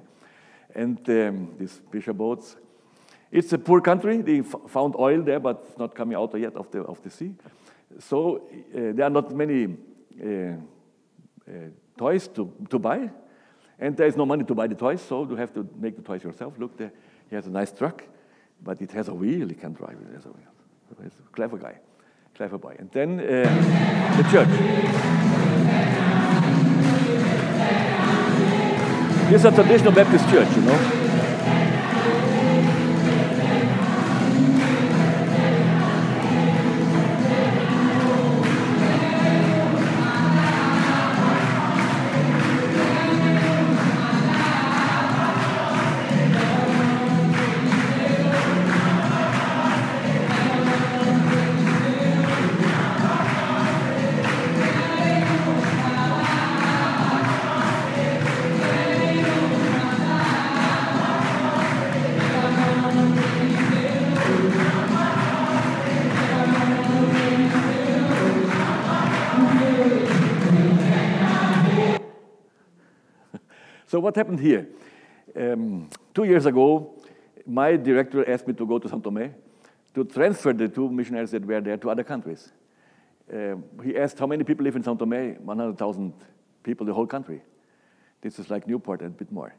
And 0.73 0.99
um, 1.09 1.55
these 1.59 1.81
fisher 1.91 2.13
boats. 2.13 2.55
It's 3.31 3.53
a 3.53 3.57
poor 3.57 3.81
country. 3.81 4.21
They 4.21 4.41
found 4.67 4.95
oil 4.95 5.21
there, 5.23 5.39
but 5.39 5.63
it's 5.67 5.77
not 5.77 5.95
coming 5.95 6.15
out 6.15 6.39
yet 6.39 6.55
of 6.55 6.69
the, 6.71 6.81
of 6.81 7.01
the 7.01 7.09
sea. 7.09 7.33
So 7.99 8.37
uh, 8.37 8.93
there 8.95 9.05
are 9.05 9.09
not 9.09 9.31
many 9.31 9.65
uh, 9.65 10.27
uh, 10.27 11.51
toys 11.97 12.27
to, 12.29 12.53
to 12.69 12.79
buy. 12.79 13.09
And 13.79 13.97
there 13.97 14.07
is 14.07 14.15
no 14.15 14.25
money 14.25 14.43
to 14.45 14.55
buy 14.55 14.67
the 14.67 14.75
toys, 14.75 15.01
so 15.01 15.27
you 15.27 15.35
have 15.35 15.53
to 15.53 15.67
make 15.77 15.95
the 15.95 16.01
toys 16.01 16.23
yourself. 16.23 16.53
Look, 16.57 16.77
there, 16.77 16.91
he 17.29 17.35
has 17.35 17.47
a 17.47 17.49
nice 17.49 17.71
truck, 17.73 18.03
but 18.63 18.81
it 18.81 18.91
has 18.91 19.09
a 19.09 19.13
wheel. 19.13 19.49
He 19.49 19.55
can 19.55 19.73
drive 19.73 19.97
it. 20.01 20.13
Has 20.15 20.25
a 20.25 20.29
wheel. 20.29 20.54
He's 21.01 21.11
a 21.19 21.29
clever 21.31 21.57
guy, 21.57 21.75
clever 22.35 22.57
boy. 22.57 22.75
And 22.79 22.89
then 22.91 23.19
uh, 23.19 23.23
the 24.17 24.23
church. 24.31 24.49
This 29.29 29.41
is 29.41 29.45
a 29.45 29.51
traditional 29.51 29.91
Baptist 29.91 30.29
church, 30.29 30.55
you 30.55 30.61
know. 30.61 31.04
What 74.05 74.15
happened 74.15 74.39
here? 74.39 74.67
Um, 75.35 75.89
two 76.13 76.25
years 76.25 76.45
ago, 76.45 76.93
my 77.45 77.75
director 77.75 78.29
asked 78.29 78.47
me 78.47 78.53
to 78.53 78.65
go 78.65 78.77
to 78.77 78.87
São 78.87 79.01
Tomé 79.01 79.33
to 79.95 80.03
transfer 80.03 80.53
the 80.53 80.67
two 80.67 80.89
missionaries 80.89 81.31
that 81.31 81.43
were 81.43 81.59
there 81.59 81.77
to 81.77 81.89
other 81.89 82.03
countries. 82.03 82.51
Uh, 83.33 83.55
he 83.83 83.97
asked 83.97 84.19
how 84.19 84.27
many 84.27 84.43
people 84.43 84.63
live 84.63 84.75
in 84.75 84.83
São 84.83 84.95
Tomé? 84.95 85.39
100,000 85.39 86.13
people, 86.63 86.85
the 86.85 86.93
whole 86.93 87.07
country. 87.07 87.41
This 88.21 88.37
is 88.37 88.49
like 88.51 88.67
Newport 88.67 89.01
and 89.01 89.09
a 89.09 89.17
bit 89.17 89.31
more. 89.31 89.55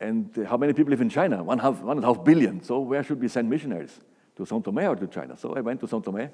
And 0.00 0.36
uh, 0.36 0.44
how 0.44 0.56
many 0.56 0.72
people 0.72 0.90
live 0.90 1.00
in 1.00 1.08
China? 1.08 1.44
One, 1.44 1.60
half, 1.60 1.80
one 1.80 1.98
and 1.98 2.04
a 2.04 2.08
half 2.12 2.24
billion. 2.24 2.64
So 2.64 2.80
where 2.80 3.04
should 3.04 3.20
we 3.20 3.28
send 3.28 3.48
missionaries? 3.48 4.00
To 4.36 4.42
São 4.42 4.60
Tomé 4.60 4.88
or 4.88 4.96
to 4.96 5.06
China? 5.06 5.36
So 5.36 5.54
I 5.54 5.60
went 5.60 5.78
to 5.80 5.86
São 5.86 6.02
Tomé 6.02 6.30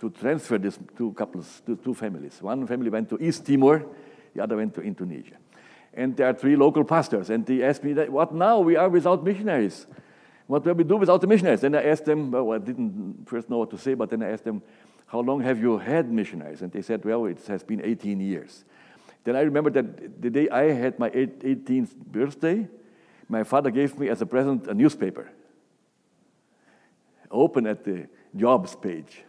to 0.00 0.10
transfer 0.10 0.58
these 0.58 0.78
two 0.98 1.12
couples, 1.12 1.62
two, 1.64 1.76
two 1.76 1.94
families. 1.94 2.42
One 2.42 2.66
family 2.66 2.90
went 2.90 3.08
to 3.10 3.18
East 3.22 3.44
Timor, 3.46 3.86
the 4.34 4.42
other 4.42 4.56
went 4.56 4.74
to 4.74 4.80
Indonesia 4.80 5.36
and 5.96 6.16
there 6.16 6.28
are 6.28 6.34
three 6.34 6.56
local 6.56 6.84
pastors. 6.84 7.30
And 7.30 7.44
they 7.46 7.62
asked 7.62 7.82
me, 7.82 7.94
that, 7.94 8.10
What 8.10 8.34
now? 8.34 8.60
We 8.60 8.76
are 8.76 8.88
without 8.88 9.24
missionaries. 9.24 9.86
What 10.46 10.64
will 10.64 10.74
we 10.74 10.84
do 10.84 10.96
without 10.96 11.20
the 11.20 11.26
missionaries? 11.26 11.62
Then 11.62 11.74
I 11.74 11.84
asked 11.84 12.04
them, 12.04 12.30
well, 12.30 12.52
I 12.52 12.58
didn't 12.58 13.26
first 13.28 13.50
know 13.50 13.58
what 13.58 13.70
to 13.70 13.78
say, 13.78 13.94
but 13.94 14.10
then 14.10 14.22
I 14.22 14.30
asked 14.30 14.44
them, 14.44 14.62
How 15.06 15.20
long 15.20 15.40
have 15.40 15.58
you 15.58 15.78
had 15.78 16.12
missionaries? 16.12 16.62
And 16.62 16.70
they 16.70 16.82
said, 16.82 17.04
Well, 17.04 17.24
it 17.26 17.44
has 17.48 17.64
been 17.64 17.80
18 17.84 18.20
years. 18.20 18.64
Then 19.24 19.34
I 19.34 19.40
remember 19.40 19.70
that 19.70 20.22
the 20.22 20.30
day 20.30 20.48
I 20.48 20.70
had 20.72 20.98
my 21.00 21.10
18th 21.10 21.96
birthday, 21.96 22.68
my 23.28 23.42
father 23.42 23.72
gave 23.72 23.98
me 23.98 24.08
as 24.08 24.22
a 24.22 24.26
present 24.26 24.68
a 24.68 24.74
newspaper. 24.74 25.28
Open 27.28 27.66
at 27.66 27.82
the 27.82 28.06
jobs 28.36 28.76
page. 28.76 29.24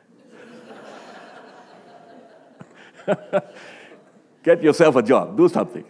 Get 4.43 4.62
yourself 4.62 4.95
a 4.97 5.01
job, 5.01 5.36
do 5.36 5.49
something. 5.49 5.84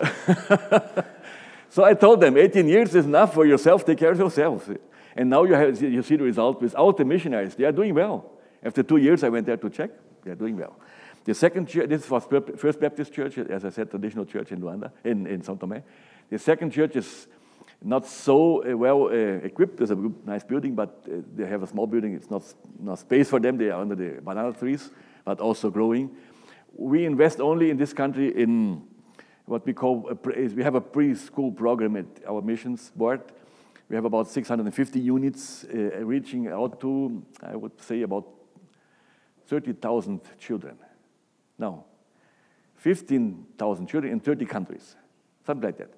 so 1.68 1.84
I 1.84 1.94
told 1.94 2.20
them, 2.20 2.36
18 2.36 2.68
years 2.68 2.94
is 2.94 3.06
enough 3.06 3.34
for 3.34 3.46
yourself, 3.46 3.84
take 3.84 3.98
care 3.98 4.12
of 4.12 4.18
yourself. 4.18 4.68
And 5.16 5.28
now 5.28 5.44
you, 5.44 5.54
have, 5.54 5.82
you 5.82 6.02
see 6.02 6.16
the 6.16 6.24
result 6.24 6.62
without 6.62 6.96
the 6.96 7.04
missionaries. 7.04 7.54
They 7.54 7.64
are 7.64 7.72
doing 7.72 7.94
well. 7.94 8.30
After 8.62 8.82
two 8.82 8.96
years, 8.98 9.24
I 9.24 9.28
went 9.28 9.46
there 9.46 9.56
to 9.56 9.70
check. 9.70 9.90
They 10.24 10.30
are 10.30 10.36
doing 10.36 10.56
well. 10.56 10.76
The 11.24 11.34
second 11.34 11.68
church, 11.68 11.88
this 11.88 12.08
was 12.08 12.24
First 12.56 12.80
Baptist 12.80 13.12
Church, 13.12 13.36
as 13.38 13.64
I 13.64 13.70
said, 13.70 13.90
traditional 13.90 14.24
church 14.24 14.52
in 14.52 14.60
Luanda, 14.60 14.90
in, 15.04 15.26
in 15.26 15.42
São 15.42 15.58
Tomé. 15.58 15.82
The 16.30 16.38
second 16.38 16.72
church 16.72 16.96
is 16.96 17.26
not 17.82 18.06
so 18.06 18.64
uh, 18.64 18.76
well 18.76 19.06
uh, 19.06 19.44
equipped. 19.44 19.78
There's 19.78 19.90
a 19.90 19.98
nice 20.24 20.44
building, 20.44 20.74
but 20.74 21.04
uh, 21.06 21.16
they 21.34 21.46
have 21.46 21.62
a 21.62 21.66
small 21.66 21.86
building. 21.86 22.14
It's 22.14 22.30
not, 22.30 22.42
not 22.78 22.98
space 22.98 23.28
for 23.28 23.40
them. 23.40 23.58
They 23.58 23.70
are 23.70 23.80
under 23.80 23.94
the 23.94 24.20
banana 24.22 24.52
trees, 24.52 24.90
but 25.24 25.40
also 25.40 25.70
growing. 25.70 26.10
We 26.76 27.04
invest 27.04 27.40
only 27.40 27.70
in 27.70 27.76
this 27.76 27.92
country 27.92 28.28
in 28.28 28.82
what 29.50 29.66
we 29.66 29.72
call, 29.72 30.08
a, 30.08 30.48
we 30.54 30.62
have 30.62 30.76
a 30.76 30.80
preschool 30.80 31.54
program 31.54 31.96
at 31.96 32.06
our 32.28 32.40
missions 32.40 32.92
board. 32.94 33.20
We 33.88 33.96
have 33.96 34.04
about 34.04 34.28
650 34.28 35.00
units 35.00 35.64
uh, 35.64 36.04
reaching 36.04 36.46
out 36.46 36.80
to, 36.82 37.20
I 37.42 37.56
would 37.56 37.72
say, 37.82 38.02
about 38.02 38.28
30,000 39.48 40.20
children. 40.38 40.78
Now, 41.58 41.84
15,000 42.76 43.88
children 43.88 44.12
in 44.12 44.20
30 44.20 44.46
countries, 44.46 44.94
something 45.44 45.66
like 45.66 45.78
that. 45.78 45.90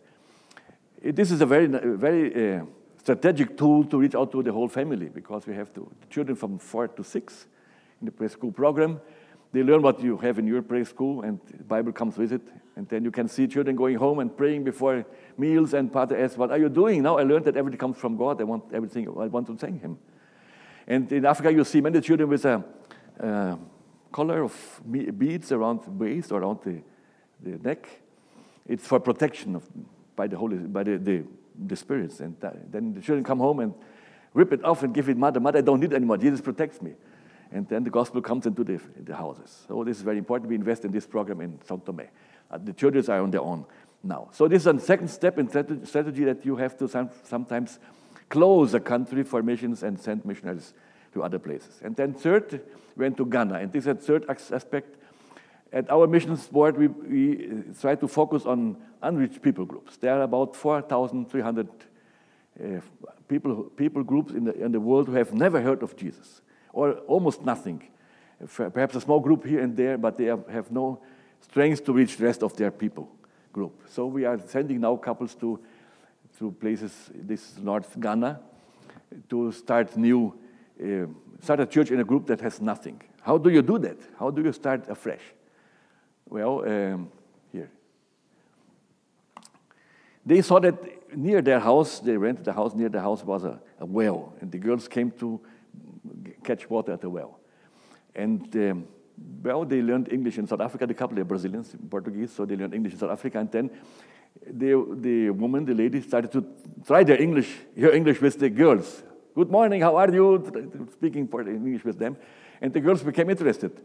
It, 1.02 1.14
this 1.14 1.30
is 1.30 1.42
a 1.42 1.46
very, 1.46 1.66
very 1.66 2.56
uh, 2.56 2.64
strategic 2.96 3.58
tool 3.58 3.84
to 3.84 3.98
reach 3.98 4.14
out 4.14 4.32
to 4.32 4.42
the 4.42 4.50
whole 4.50 4.68
family 4.68 5.10
because 5.10 5.46
we 5.46 5.54
have 5.54 5.74
to, 5.74 5.90
children 6.08 6.36
from 6.36 6.58
four 6.58 6.88
to 6.88 7.04
six 7.04 7.46
in 8.00 8.06
the 8.06 8.12
preschool 8.12 8.54
program. 8.54 8.98
They 9.52 9.62
learn 9.62 9.82
what 9.82 10.02
you 10.02 10.16
have 10.16 10.38
in 10.38 10.46
your 10.46 10.62
prayer 10.62 10.84
school, 10.84 11.22
and 11.22 11.38
the 11.46 11.64
Bible 11.64 11.92
comes 11.92 12.16
with 12.16 12.32
it. 12.32 12.42
And 12.74 12.88
then 12.88 13.04
you 13.04 13.10
can 13.10 13.28
see 13.28 13.46
children 13.46 13.76
going 13.76 13.96
home 13.96 14.18
and 14.18 14.34
praying 14.34 14.64
before 14.64 15.04
meals, 15.36 15.74
and 15.74 15.92
Pater 15.92 16.18
asks, 16.18 16.38
What 16.38 16.50
are 16.50 16.58
you 16.58 16.70
doing? 16.70 17.02
Now 17.02 17.18
I 17.18 17.22
learned 17.22 17.44
that 17.44 17.56
everything 17.56 17.78
comes 17.78 17.98
from 17.98 18.16
God. 18.16 18.40
I 18.40 18.44
want 18.44 18.64
everything, 18.72 19.06
I 19.08 19.26
want 19.26 19.46
to 19.48 19.56
thank 19.56 19.82
Him. 19.82 19.98
And 20.86 21.12
in 21.12 21.26
Africa, 21.26 21.52
you 21.52 21.64
see 21.64 21.82
many 21.82 22.00
children 22.00 22.30
with 22.30 22.46
uh, 22.46 22.60
uh, 23.22 23.26
a, 23.26 23.28
a 23.28 23.58
collar 24.10 24.42
of 24.42 24.80
beads 25.18 25.52
around 25.52 25.84
the 25.84 25.90
waist 25.90 26.32
or 26.32 26.40
around 26.40 26.60
the, 26.64 26.82
the 27.42 27.58
neck. 27.58 27.88
It's 28.66 28.86
for 28.86 29.00
protection 29.00 29.56
of, 29.56 29.68
by 30.16 30.28
the 30.28 30.38
Holy, 30.38 30.56
by 30.56 30.82
the, 30.82 30.96
the, 30.96 31.24
the 31.66 31.76
spirits. 31.76 32.20
And 32.20 32.36
then 32.70 32.94
the 32.94 33.00
children 33.02 33.22
come 33.22 33.38
home 33.38 33.60
and 33.60 33.74
rip 34.32 34.52
it 34.52 34.64
off 34.64 34.82
and 34.82 34.94
give 34.94 35.10
it 35.10 35.16
mother. 35.16 35.40
Mother, 35.40 35.58
I 35.58 35.62
don't 35.62 35.80
need 35.80 35.92
it 35.92 35.96
anymore. 35.96 36.16
Jesus 36.16 36.40
protects 36.40 36.80
me. 36.80 36.92
And 37.52 37.68
then 37.68 37.84
the 37.84 37.90
gospel 37.90 38.22
comes 38.22 38.46
into 38.46 38.64
the, 38.64 38.80
the 38.98 39.14
houses. 39.14 39.64
So 39.68 39.84
this 39.84 39.98
is 39.98 40.02
very 40.02 40.18
important. 40.18 40.48
We 40.48 40.56
invest 40.56 40.84
in 40.84 40.90
this 40.90 41.06
program 41.06 41.40
in 41.42 41.58
São 41.58 41.80
Tomé. 41.82 42.08
Uh, 42.50 42.58
the 42.58 42.72
churches 42.72 43.08
are 43.08 43.20
on 43.20 43.30
their 43.30 43.42
own 43.42 43.66
now. 44.02 44.28
So 44.32 44.48
this 44.48 44.62
is 44.62 44.66
a 44.66 44.80
second 44.80 45.08
step 45.08 45.38
in 45.38 45.48
strategy 45.86 46.24
that 46.24 46.44
you 46.44 46.56
have 46.56 46.76
to 46.78 46.88
some, 46.88 47.10
sometimes 47.24 47.78
close 48.28 48.72
a 48.74 48.80
country 48.80 49.22
for 49.22 49.42
missions 49.42 49.82
and 49.82 50.00
send 50.00 50.24
missionaries 50.24 50.72
to 51.12 51.22
other 51.22 51.38
places. 51.38 51.80
And 51.82 51.94
then 51.94 52.14
third, 52.14 52.62
we 52.96 53.04
went 53.04 53.16
to 53.18 53.26
Ghana. 53.26 53.54
And 53.54 53.72
this 53.72 53.84
is 53.84 53.88
a 53.88 53.94
third 53.94 54.24
aspect. 54.28 54.96
At 55.72 55.90
our 55.90 56.06
missions 56.06 56.46
board, 56.48 56.76
we, 56.76 56.86
we 56.86 57.46
uh, 57.46 57.80
try 57.80 57.94
to 57.94 58.08
focus 58.08 58.46
on 58.46 58.76
unreached 59.02 59.42
people 59.42 59.64
groups. 59.64 59.96
There 59.98 60.14
are 60.14 60.22
about 60.22 60.56
4,300 60.56 61.68
uh, 61.68 62.80
people, 63.28 63.64
people 63.76 64.02
groups 64.02 64.32
in 64.32 64.44
the, 64.44 64.54
in 64.54 64.72
the 64.72 64.80
world 64.80 65.08
who 65.08 65.14
have 65.14 65.32
never 65.32 65.60
heard 65.60 65.82
of 65.82 65.96
Jesus, 65.96 66.42
or 66.72 66.92
almost 67.06 67.42
nothing. 67.42 67.82
Perhaps 68.54 68.96
a 68.96 69.00
small 69.00 69.20
group 69.20 69.44
here 69.46 69.60
and 69.60 69.76
there, 69.76 69.96
but 69.96 70.16
they 70.16 70.24
have, 70.24 70.70
no 70.70 71.00
strength 71.40 71.84
to 71.84 71.92
reach 71.92 72.16
the 72.16 72.24
rest 72.24 72.42
of 72.42 72.56
their 72.56 72.70
people 72.70 73.08
group. 73.52 73.82
So 73.88 74.06
we 74.06 74.24
are 74.24 74.40
sending 74.46 74.80
now 74.80 74.96
couples 74.96 75.34
to, 75.36 75.60
to 76.38 76.50
places, 76.52 77.10
this 77.14 77.52
is 77.52 77.58
North 77.58 77.98
Ghana, 78.00 78.40
to 79.28 79.52
start 79.52 79.96
new, 79.96 80.34
uh, 80.82 81.06
start 81.42 81.60
a 81.60 81.66
church 81.66 81.90
in 81.90 82.00
a 82.00 82.04
group 82.04 82.26
that 82.26 82.40
has 82.40 82.60
nothing. 82.60 83.00
How 83.20 83.38
do 83.38 83.50
you 83.50 83.62
do 83.62 83.78
that? 83.78 83.98
How 84.18 84.30
do 84.30 84.42
you 84.42 84.52
start 84.52 84.88
afresh? 84.88 85.22
Well, 86.28 86.64
um, 86.66 87.12
here. 87.52 87.70
They 90.24 90.40
saw 90.42 90.58
that 90.60 91.16
near 91.16 91.42
their 91.42 91.60
house, 91.60 92.00
they 92.00 92.16
rented 92.16 92.48
a 92.48 92.52
house, 92.52 92.74
near 92.74 92.88
the 92.88 93.00
house 93.00 93.22
was 93.22 93.44
a, 93.44 93.60
a 93.78 93.86
well, 93.86 94.32
and 94.40 94.50
the 94.50 94.58
girls 94.58 94.88
came 94.88 95.10
to 95.12 95.40
catch 96.44 96.68
water 96.68 96.92
at 96.92 97.00
the 97.00 97.10
well. 97.10 97.40
And 98.14 98.54
um, 98.56 98.86
well, 99.42 99.64
they 99.64 99.82
learned 99.82 100.12
English 100.12 100.38
in 100.38 100.46
South 100.46 100.60
Africa. 100.60 100.86
The 100.86 100.94
couple, 100.94 101.18
are 101.18 101.24
Brazilians, 101.24 101.74
Portuguese, 101.90 102.32
so 102.32 102.44
they 102.44 102.56
learned 102.56 102.74
English 102.74 102.94
in 102.94 102.98
South 102.98 103.10
Africa. 103.10 103.38
And 103.38 103.50
then 103.50 103.70
the, 104.46 104.96
the 105.00 105.30
woman, 105.30 105.64
the 105.64 105.74
lady, 105.74 106.00
started 106.00 106.32
to 106.32 106.44
try 106.86 107.04
their 107.04 107.20
English, 107.20 107.54
her 107.78 107.92
English 107.92 108.20
with 108.20 108.38
the 108.38 108.50
girls. 108.50 109.02
Good 109.34 109.50
morning, 109.50 109.80
how 109.80 109.96
are 109.96 110.12
you? 110.12 110.88
Speaking 110.92 111.28
English 111.32 111.84
with 111.84 111.98
them. 111.98 112.16
And 112.60 112.72
the 112.72 112.80
girls 112.80 113.02
became 113.02 113.30
interested. 113.30 113.80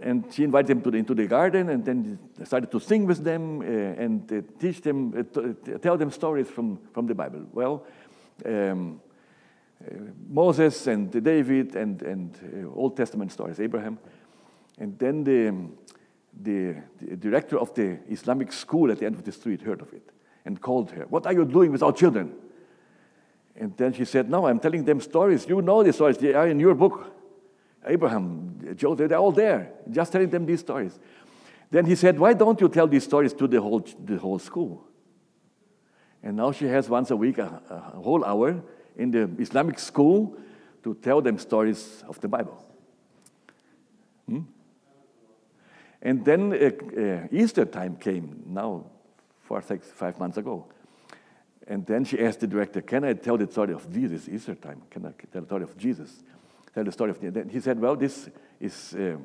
And 0.00 0.32
she 0.32 0.44
invited 0.44 0.68
them 0.68 0.82
to 0.82 0.90
the, 0.90 0.98
into 0.98 1.14
the 1.14 1.26
garden 1.26 1.68
and 1.68 1.84
then 1.84 2.18
started 2.44 2.70
to 2.70 2.80
sing 2.80 3.06
with 3.06 3.22
them 3.22 3.60
uh, 3.60 3.64
and 3.64 4.32
uh, 4.32 4.40
teach 4.58 4.80
them, 4.80 5.14
uh, 5.16 5.78
tell 5.78 5.96
them 5.96 6.10
stories 6.10 6.48
from, 6.48 6.78
from 6.92 7.06
the 7.06 7.14
Bible. 7.14 7.46
Well, 7.52 7.86
um, 8.44 9.00
Uh, 9.82 9.94
Moses 10.28 10.86
and 10.86 11.10
David 11.10 11.74
and, 11.74 12.02
and 12.02 12.64
uh, 12.64 12.74
Old 12.74 12.96
Testament 12.96 13.32
stories, 13.32 13.60
Abraham. 13.60 13.98
And 14.78 14.98
then 14.98 15.24
the, 15.24 15.48
um, 15.48 15.72
the, 16.42 16.76
the, 17.00 17.16
director 17.16 17.58
of 17.58 17.74
the 17.74 17.98
Islamic 18.08 18.52
school 18.52 18.90
at 18.90 18.98
the 18.98 19.06
end 19.06 19.16
of 19.16 19.24
the 19.24 19.32
street 19.32 19.62
heard 19.62 19.80
of 19.80 19.92
it 19.92 20.10
and 20.44 20.60
called 20.60 20.90
her. 20.92 21.06
What 21.08 21.26
are 21.26 21.32
you 21.32 21.44
doing 21.44 21.70
with 21.72 21.82
our 21.82 21.92
children? 21.92 22.34
And 23.56 23.76
then 23.76 23.92
she 23.92 24.04
said, 24.04 24.28
No, 24.28 24.46
I'm 24.46 24.58
telling 24.58 24.84
them 24.84 25.00
stories. 25.00 25.46
You 25.48 25.62
know 25.62 25.82
the 25.82 25.92
stories, 25.92 26.18
they 26.18 26.34
are 26.34 26.48
in 26.48 26.58
your 26.58 26.74
book. 26.74 27.12
Abraham, 27.86 28.58
uh, 28.68 28.74
Joseph, 28.74 29.08
they're 29.08 29.18
all 29.18 29.32
there. 29.32 29.72
Just 29.90 30.12
telling 30.12 30.30
them 30.30 30.46
these 30.46 30.60
stories. 30.60 30.98
Then 31.70 31.86
he 31.86 31.94
said, 31.94 32.18
Why 32.18 32.32
don't 32.32 32.60
you 32.60 32.68
tell 32.68 32.86
these 32.86 33.04
stories 33.04 33.32
to 33.34 33.46
the 33.46 33.60
whole, 33.60 33.86
the 34.04 34.16
whole 34.16 34.38
school? 34.38 34.84
And 36.22 36.36
now 36.38 36.52
she 36.52 36.64
has 36.66 36.88
once 36.88 37.10
a 37.10 37.16
week 37.16 37.38
a, 37.38 37.62
a 37.68 38.00
whole 38.00 38.24
hour 38.24 38.62
in 38.96 39.10
the 39.10 39.30
Islamic 39.38 39.78
school 39.78 40.36
to 40.82 40.94
tell 40.94 41.20
them 41.20 41.38
stories 41.38 42.04
of 42.08 42.20
the 42.20 42.28
Bible. 42.28 42.62
Hmm? 44.28 44.40
And 46.02 46.24
then 46.24 46.52
uh, 46.52 47.00
uh, 47.00 47.28
Easter 47.30 47.64
time 47.64 47.96
came, 47.96 48.42
now 48.46 48.84
four, 49.42 49.62
six, 49.62 49.90
five 49.90 50.18
months 50.18 50.36
ago. 50.36 50.66
And 51.66 51.86
then 51.86 52.04
she 52.04 52.20
asked 52.20 52.40
the 52.40 52.46
director, 52.46 52.82
Can 52.82 53.04
I 53.04 53.14
tell 53.14 53.38
the 53.38 53.50
story 53.50 53.72
of 53.72 53.90
Jesus, 53.90 54.28
Easter 54.28 54.54
time? 54.54 54.82
Can 54.90 55.06
I 55.06 55.12
tell 55.32 55.40
the 55.40 55.46
story 55.46 55.62
of 55.62 55.76
Jesus? 55.78 56.22
Tell 56.74 56.84
the 56.84 56.92
story 56.92 57.10
of 57.10 57.20
Then 57.20 57.48
he 57.48 57.60
said, 57.60 57.80
Well, 57.80 57.96
this 57.96 58.28
is 58.60 58.94
uh, 58.94 59.16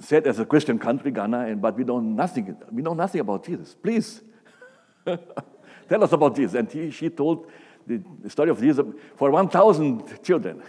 said 0.00 0.26
as 0.26 0.38
a 0.38 0.44
Christian 0.44 0.78
country, 0.78 1.10
Ghana, 1.10 1.46
and, 1.46 1.60
but 1.60 1.76
we 1.76 1.84
know 1.84 2.00
nothing, 2.00 2.56
we 2.70 2.82
know 2.82 2.94
nothing 2.94 3.20
about 3.20 3.44
Jesus. 3.44 3.74
Please 3.74 4.22
tell 5.04 6.04
us 6.04 6.12
about 6.12 6.36
Jesus. 6.36 6.54
And 6.54 6.70
he, 6.70 6.90
she 6.90 7.10
told 7.10 7.50
the, 7.86 8.30
story 8.30 8.50
of 8.50 8.60
Jesus 8.60 8.84
for 9.16 9.30
1,000 9.30 10.22
children 10.22 10.62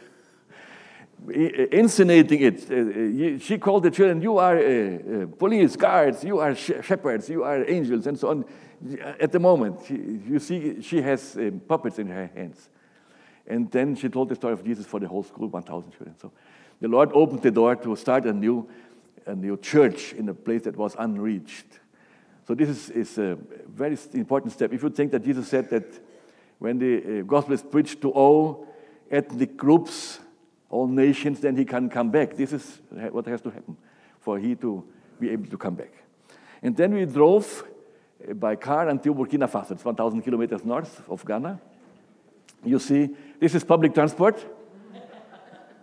insinuating 1.28 2.41
it. 2.41 2.71
Uh, 2.71 3.36
uh, 3.36 3.39
she 3.39 3.58
called 3.58 3.84
the 3.84 3.91
children, 3.91 4.21
You 4.21 4.38
are 4.38 4.58
uh, 4.58 5.28
police, 5.38 5.76
guards, 5.76 6.24
you 6.24 6.39
are 6.39 6.56
shepherds, 6.56 7.30
you 7.30 7.43
are 7.43 7.63
angels, 7.69 8.08
and 8.08 8.17
so 8.17 8.30
on. 8.30 8.45
At 9.19 9.32
the 9.32 9.39
moment, 9.39 9.89
you 9.89 10.39
see, 10.39 10.82
she 10.82 11.02
has 11.02 11.38
puppets 11.67 12.00
in 12.00 12.08
her 12.08 12.32
hands. 12.34 12.69
And 13.45 13.69
then 13.69 13.95
she 13.95 14.10
told 14.10 14.30
the 14.30 14.36
story 14.36 14.54
of 14.54 14.63
Jesus 14.63 14.86
for 14.86 15.00
the 15.00 15.08
whole 15.08 15.24
school, 15.24 15.47
1,000 15.47 15.91
children. 15.91 16.15
So 16.19 16.32
the 16.80 16.88
Lord 16.88 17.12
opened 17.13 17.43
the 17.43 17.52
door 17.52 17.76
to 17.76 17.95
start 17.95 18.26
a 18.26 18.34
new, 18.34 18.67
a 19.28 19.36
new 19.36 19.58
church 19.58 20.13
in 20.13 20.30
a 20.30 20.34
place 20.34 20.63
that 20.63 20.76
was 20.76 20.95
unreached. 20.97 21.80
So 22.47 22.56
this 22.56 22.69
is, 22.69 22.89
is 22.89 23.17
a 23.19 23.38
very 23.67 23.97
important 24.13 24.54
step. 24.54 24.74
If 24.74 24.82
you 24.82 24.89
think 24.89 25.12
that 25.12 25.24
Jesus 25.24 25.47
said 25.47 25.69
that 25.69 25.86
when 26.62 26.78
the 26.78 27.24
gospel 27.24 27.56
is 27.56 27.63
preached 27.63 28.02
to 28.02 28.12
all 28.12 28.67
ethnic 29.10 29.58
groups, 29.58 30.19
all 30.69 30.86
nations, 30.88 31.39
then 31.39 31.58
he 31.58 31.65
can 31.65 31.89
come 31.89 32.12
back. 32.12 32.36
This 32.36 32.54
is 32.54 32.82
what 33.10 33.26
has 33.26 33.41
to 33.41 33.50
happen 33.50 33.76
for 34.19 34.38
he 34.38 34.54
to 34.58 34.84
be 35.19 35.32
able 35.32 35.47
to 35.47 35.58
come 35.58 35.74
back. 35.74 35.91
And 36.62 36.78
then 36.78 36.93
we 36.93 37.06
drove 37.06 37.63
uh, 38.30 38.34
by 38.36 38.56
car 38.58 38.89
until 38.89 39.15
Burkina 39.15 39.50
Faso. 39.50 39.71
It's 39.71 39.84
1,000 39.84 40.21
kilometers 40.21 40.63
north 40.63 41.02
of 41.10 41.26
Ghana. 41.26 41.60
You 42.63 42.78
see, 42.78 43.10
this 43.39 43.56
is 43.56 43.63
public 43.63 43.95
transport. 43.95 44.45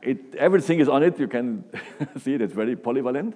It, 0.01 0.37
everything 0.37 0.79
is 0.79 0.89
on 0.89 1.03
it. 1.03 1.19
You 1.19 1.27
can 1.27 1.65
see 2.21 2.35
it. 2.35 2.41
It's 2.41 2.55
very 2.55 2.77
polyvalent. 2.77 3.35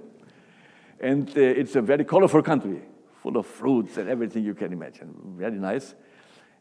And 1.01 1.29
uh, 1.29 1.41
it's 1.41 1.75
a 1.75 1.83
very 1.83 2.05
colorful 2.05 2.43
country, 2.43 2.83
full 3.21 3.37
of 3.37 3.47
fruits 3.47 3.97
and 3.97 4.09
everything 4.09 4.45
you 4.45 4.55
can 4.55 4.73
imagine. 4.73 5.13
Very 5.37 5.59
nice. 5.59 5.97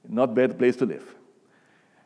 Not 0.07 0.33
bad 0.33 0.57
place 0.57 0.75
to 0.77 0.85
live. 0.85 1.15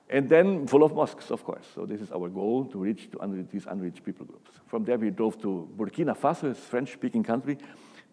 And 0.09 0.29
then 0.29 0.67
full 0.67 0.83
of 0.83 0.93
mosques, 0.93 1.31
of 1.31 1.43
course. 1.43 1.65
So 1.73 1.85
this 1.85 1.99
is 1.99 2.11
our 2.11 2.29
goal, 2.29 2.65
to 2.65 2.77
reach 2.77 3.09
to 3.11 3.47
these 3.51 3.65
unreached 3.65 4.03
people 4.03 4.25
groups. 4.25 4.51
From 4.67 4.83
there, 4.83 4.97
we 4.97 5.09
drove 5.09 5.41
to 5.41 5.67
Burkina 5.75 6.15
Faso, 6.15 6.51
a 6.51 6.55
French-speaking 6.55 7.23
country. 7.23 7.57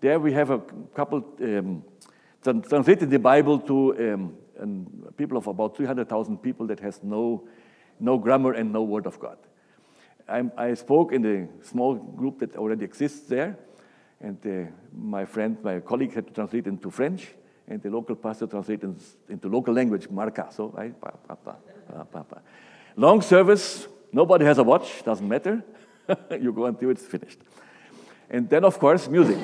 There 0.00 0.18
we 0.18 0.32
have 0.32 0.50
a 0.50 0.60
couple, 0.94 1.24
um, 1.42 1.84
translated 2.42 3.10
the 3.10 3.18
Bible 3.18 3.58
to 3.60 4.12
um, 4.14 4.86
people 5.16 5.36
of 5.36 5.46
about 5.46 5.76
300,000 5.76 6.38
people 6.38 6.66
that 6.68 6.80
has 6.80 7.02
no, 7.02 7.46
no 8.00 8.16
grammar 8.18 8.52
and 8.52 8.72
no 8.72 8.82
word 8.82 9.06
of 9.06 9.18
God. 9.20 9.36
I, 10.28 10.44
I 10.56 10.74
spoke 10.74 11.12
in 11.12 11.22
the 11.22 11.48
small 11.62 11.94
group 11.94 12.38
that 12.40 12.56
already 12.56 12.84
exists 12.84 13.28
there, 13.28 13.58
and 14.20 14.38
uh, 14.46 14.70
my 14.94 15.24
friend, 15.24 15.58
my 15.62 15.80
colleague 15.80 16.14
had 16.14 16.26
to 16.28 16.32
translate 16.32 16.66
into 16.66 16.90
French, 16.90 17.28
and 17.68 17.82
the 17.82 17.90
local 17.90 18.16
pastor 18.16 18.46
translated 18.46 18.94
into 19.28 19.48
local 19.48 19.74
language, 19.74 20.08
Marca. 20.08 20.48
So, 20.50 20.74
I, 20.76 20.88
pa, 20.88 21.10
pa, 21.10 21.34
pa. 21.34 22.38
Long 22.96 23.22
service, 23.22 23.86
nobody 24.12 24.44
has 24.44 24.58
a 24.58 24.62
watch, 24.62 25.02
doesn't 25.04 25.26
matter. 25.26 25.62
you 26.40 26.52
go 26.52 26.66
until 26.66 26.90
it's 26.90 27.06
finished. 27.06 27.38
And 28.28 28.48
then, 28.48 28.64
of 28.64 28.78
course, 28.78 29.08
music. 29.08 29.38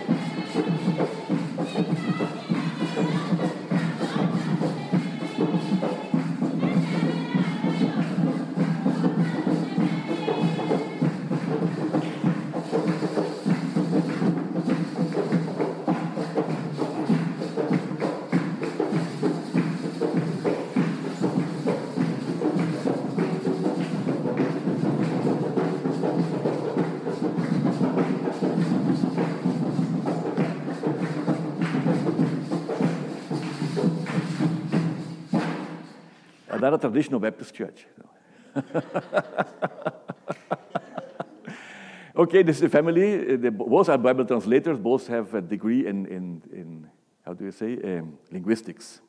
Another 36.68 36.86
traditional 36.86 37.18
Baptist 37.18 37.54
church. 37.54 37.86
okay, 42.14 42.42
this 42.42 42.56
is 42.56 42.60
the 42.60 42.68
family. 42.68 43.32
Uh, 43.32 43.38
they 43.38 43.48
both 43.48 43.88
are 43.88 43.96
Bible 43.96 44.26
translators. 44.26 44.78
Both 44.78 45.06
have 45.06 45.32
a 45.32 45.40
degree 45.40 45.86
in, 45.86 46.04
in, 46.04 46.42
in 46.52 46.90
how 47.24 47.32
do 47.32 47.46
you 47.46 47.52
say, 47.52 47.78
um, 47.82 48.18
linguistics. 48.30 49.00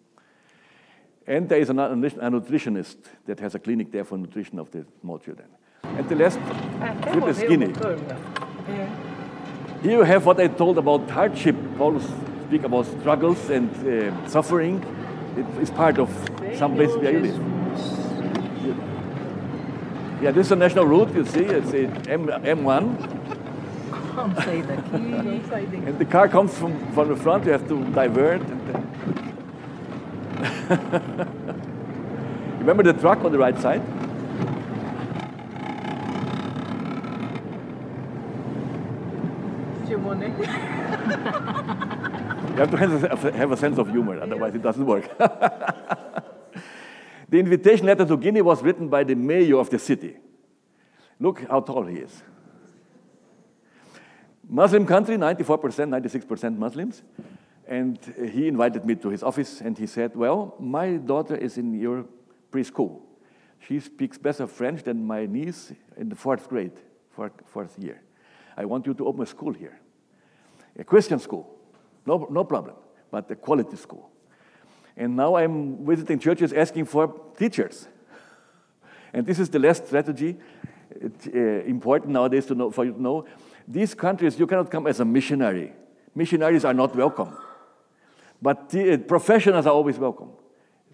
And 1.28 1.50
there 1.50 1.60
is 1.60 1.70
a, 1.70 1.74
a 1.74 1.76
nutritionist 2.32 2.96
that 3.26 3.42
has 3.42 3.56
a 3.56 3.60
clinic 3.60 3.92
there 3.92 4.06
for 4.06 4.18
nutrition 4.18 4.58
of 4.58 4.72
the 4.72 4.86
small 5.02 5.20
children. 5.20 5.50
And 5.84 6.08
the 6.08 6.16
last 6.16 6.40
fruit 7.12 7.28
is 7.28 7.40
Guinea. 7.40 7.74
Here 9.82 9.98
you 9.98 10.04
have 10.04 10.26
what 10.26 10.40
I 10.40 10.48
told 10.48 10.78
about 10.78 11.10
hardship. 11.10 11.58
Paul 11.78 12.00
speak 12.48 12.64
about 12.64 12.86
struggles 12.86 13.50
and 13.50 13.70
uh, 13.86 14.28
suffering. 14.30 14.82
It 15.36 15.62
is 15.62 15.70
part 15.72 16.00
of 16.00 16.10
some 16.60 16.76
place 16.76 16.94
where 16.96 17.14
you 17.14 17.22
live. 17.22 17.42
Yeah, 20.22 20.32
this 20.32 20.48
is 20.48 20.52
a 20.52 20.58
national 20.58 20.86
route, 20.86 21.16
you 21.16 21.26
see, 21.26 21.46
it's 21.46 21.72
a 21.72 21.86
M, 22.12 22.28
M1. 22.28 23.16
and 25.88 25.98
the 25.98 26.04
car 26.04 26.28
comes 26.28 26.58
from, 26.58 26.78
from 26.92 27.08
the 27.08 27.16
front, 27.16 27.46
you 27.46 27.54
have 27.54 27.66
to 27.70 27.86
divert. 27.92 28.42
Remember 32.60 32.84
the 32.84 32.92
truck 32.92 33.24
on 33.24 33.32
the 33.32 33.38
right 33.38 33.58
side? 33.58 33.80
you 39.90 39.98
have 42.58 42.72
to 42.72 42.78
have 43.34 43.52
a 43.54 43.58
sense 43.58 43.78
of 43.78 43.90
humor, 43.90 44.20
otherwise 44.20 44.54
it 44.54 44.62
doesn't 44.62 44.86
work. 44.86 45.10
The 47.30 47.40
invitation 47.40 47.86
letter 47.86 48.06
to 48.06 48.18
Guinea 48.18 48.42
was 48.42 48.62
written 48.64 48.90
by 48.90 49.04
the 49.04 49.16
mayor 49.16 49.58
of 49.58 49.70
the 49.70 49.80
city. 49.80 50.18
Look 51.20 51.48
how 51.48 51.62
tall 51.62 51.86
he 51.86 51.98
is. 51.98 52.24
Muslim 54.48 54.86
country, 54.86 55.16
94%, 55.16 55.58
96% 56.28 56.58
Muslims. 56.58 57.04
And 57.68 58.00
he 58.34 58.48
invited 58.48 58.84
me 58.84 58.96
to 58.96 59.10
his 59.10 59.22
office 59.22 59.62
and 59.62 59.78
he 59.78 59.86
said, 59.86 60.16
Well, 60.16 60.56
my 60.60 60.98
daughter 60.98 61.36
is 61.36 61.58
in 61.58 61.80
your 61.80 62.06
preschool. 62.52 63.02
She 63.60 63.80
speaks 63.80 64.18
better 64.18 64.48
French 64.48 64.82
than 64.84 65.06
my 65.06 65.28
niece 65.28 65.72
in 65.98 66.10
the 66.10 66.16
fourth 66.16 66.50
grade, 66.50 66.72
fourth, 67.12 67.34
fourth 67.46 67.78
year. 67.78 68.02
I 68.58 68.66
want 68.66 68.88
you 68.88 68.96
to 68.96 69.06
open 69.06 69.22
a 69.22 69.28
school 69.28 69.54
here 69.54 69.80
a 70.80 70.84
Christian 70.84 71.20
school, 71.20 71.60
no, 72.06 72.28
no 72.32 72.44
problem, 72.44 72.76
but 73.12 73.30
a 73.30 73.36
quality 73.36 73.76
school. 73.76 74.09
And 75.00 75.16
now 75.16 75.36
I'm 75.36 75.86
visiting 75.86 76.20
churches 76.20 76.54
asking 76.54 76.86
for 76.86 77.08
teachers. 77.38 77.88
And 79.14 79.26
this 79.26 79.40
is 79.40 79.50
the 79.50 79.58
last 79.58 79.88
strategy. 79.88 80.38
It's 80.92 81.26
uh, 81.28 81.40
important 81.66 82.12
nowadays 82.12 82.46
to 82.48 82.56
know, 82.56 82.70
for 82.70 82.86
you 82.86 82.94
to 82.94 83.02
know. 83.02 83.26
These 83.68 83.96
countries, 83.96 84.38
you 84.38 84.46
cannot 84.46 84.70
come 84.70 84.86
as 84.86 85.00
a 85.00 85.06
missionary. 85.06 85.74
Missionaries 86.14 86.66
are 86.66 86.74
not 86.74 86.96
welcome. 86.96 87.36
But 88.40 88.70
the, 88.70 88.94
uh, 88.94 88.98
professionals 88.98 89.66
are 89.66 89.74
always 89.74 89.98
welcome. 89.98 90.30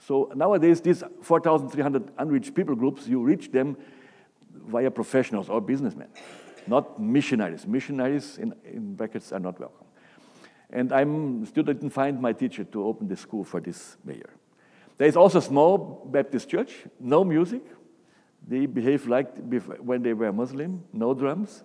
So 0.07 0.31
nowadays, 0.33 0.79
these 0.79 1.03
4,300 1.21 2.11
unreached 2.17 2.55
people 2.55 2.75
groups, 2.75 3.07
you 3.07 3.21
reach 3.21 3.51
them 3.51 3.75
via 4.53 4.91
professionals 4.91 5.49
or 5.49 5.59
businessmen 5.59 6.07
not 6.67 6.99
missionaries. 6.99 7.65
Missionaries, 7.67 8.37
in, 8.37 8.53
in 8.63 8.95
brackets, 8.95 9.31
are 9.31 9.39
not 9.39 9.59
welcome. 9.59 9.84
And 10.71 10.91
I 10.91 11.03
still 11.45 11.63
didn't 11.63 11.91
find 11.91 12.21
my 12.21 12.33
teacher 12.33 12.63
to 12.63 12.85
open 12.85 13.07
the 13.07 13.15
school 13.15 13.43
for 13.43 13.59
this 13.59 13.97
mayor. 14.03 14.29
There 14.97 15.07
is 15.07 15.15
also 15.15 15.39
a 15.39 15.41
small 15.41 16.07
Baptist 16.11 16.49
church, 16.49 16.85
no 16.99 17.23
music. 17.23 17.61
They 18.47 18.65
behave 18.65 19.07
like 19.07 19.35
when 19.79 20.03
they 20.03 20.13
were 20.13 20.31
Muslim, 20.31 20.83
no 20.93 21.13
drums. 21.13 21.63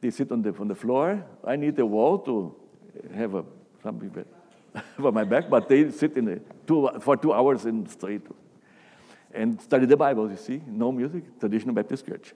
They 0.00 0.10
sit 0.10 0.30
on 0.30 0.42
the, 0.42 0.54
on 0.58 0.68
the 0.68 0.74
floor. 0.74 1.24
I 1.44 1.56
need 1.56 1.78
a 1.78 1.86
wall 1.86 2.18
to 2.20 2.54
have 3.14 3.34
a, 3.34 3.44
something 3.82 4.24
for 4.96 5.12
my 5.12 5.24
back, 5.24 5.48
but 5.48 5.68
they 5.68 5.90
sit 5.90 6.16
in 6.16 6.28
a 6.28 6.38
two, 6.66 6.88
for 7.00 7.16
two 7.16 7.32
hours 7.32 7.64
in 7.64 7.86
street 7.88 8.22
and 9.32 9.60
study 9.60 9.86
the 9.86 9.96
Bible, 9.96 10.30
you 10.30 10.36
see. 10.36 10.62
No 10.66 10.92
music, 10.92 11.38
traditional 11.38 11.74
Baptist 11.74 12.06
church. 12.06 12.32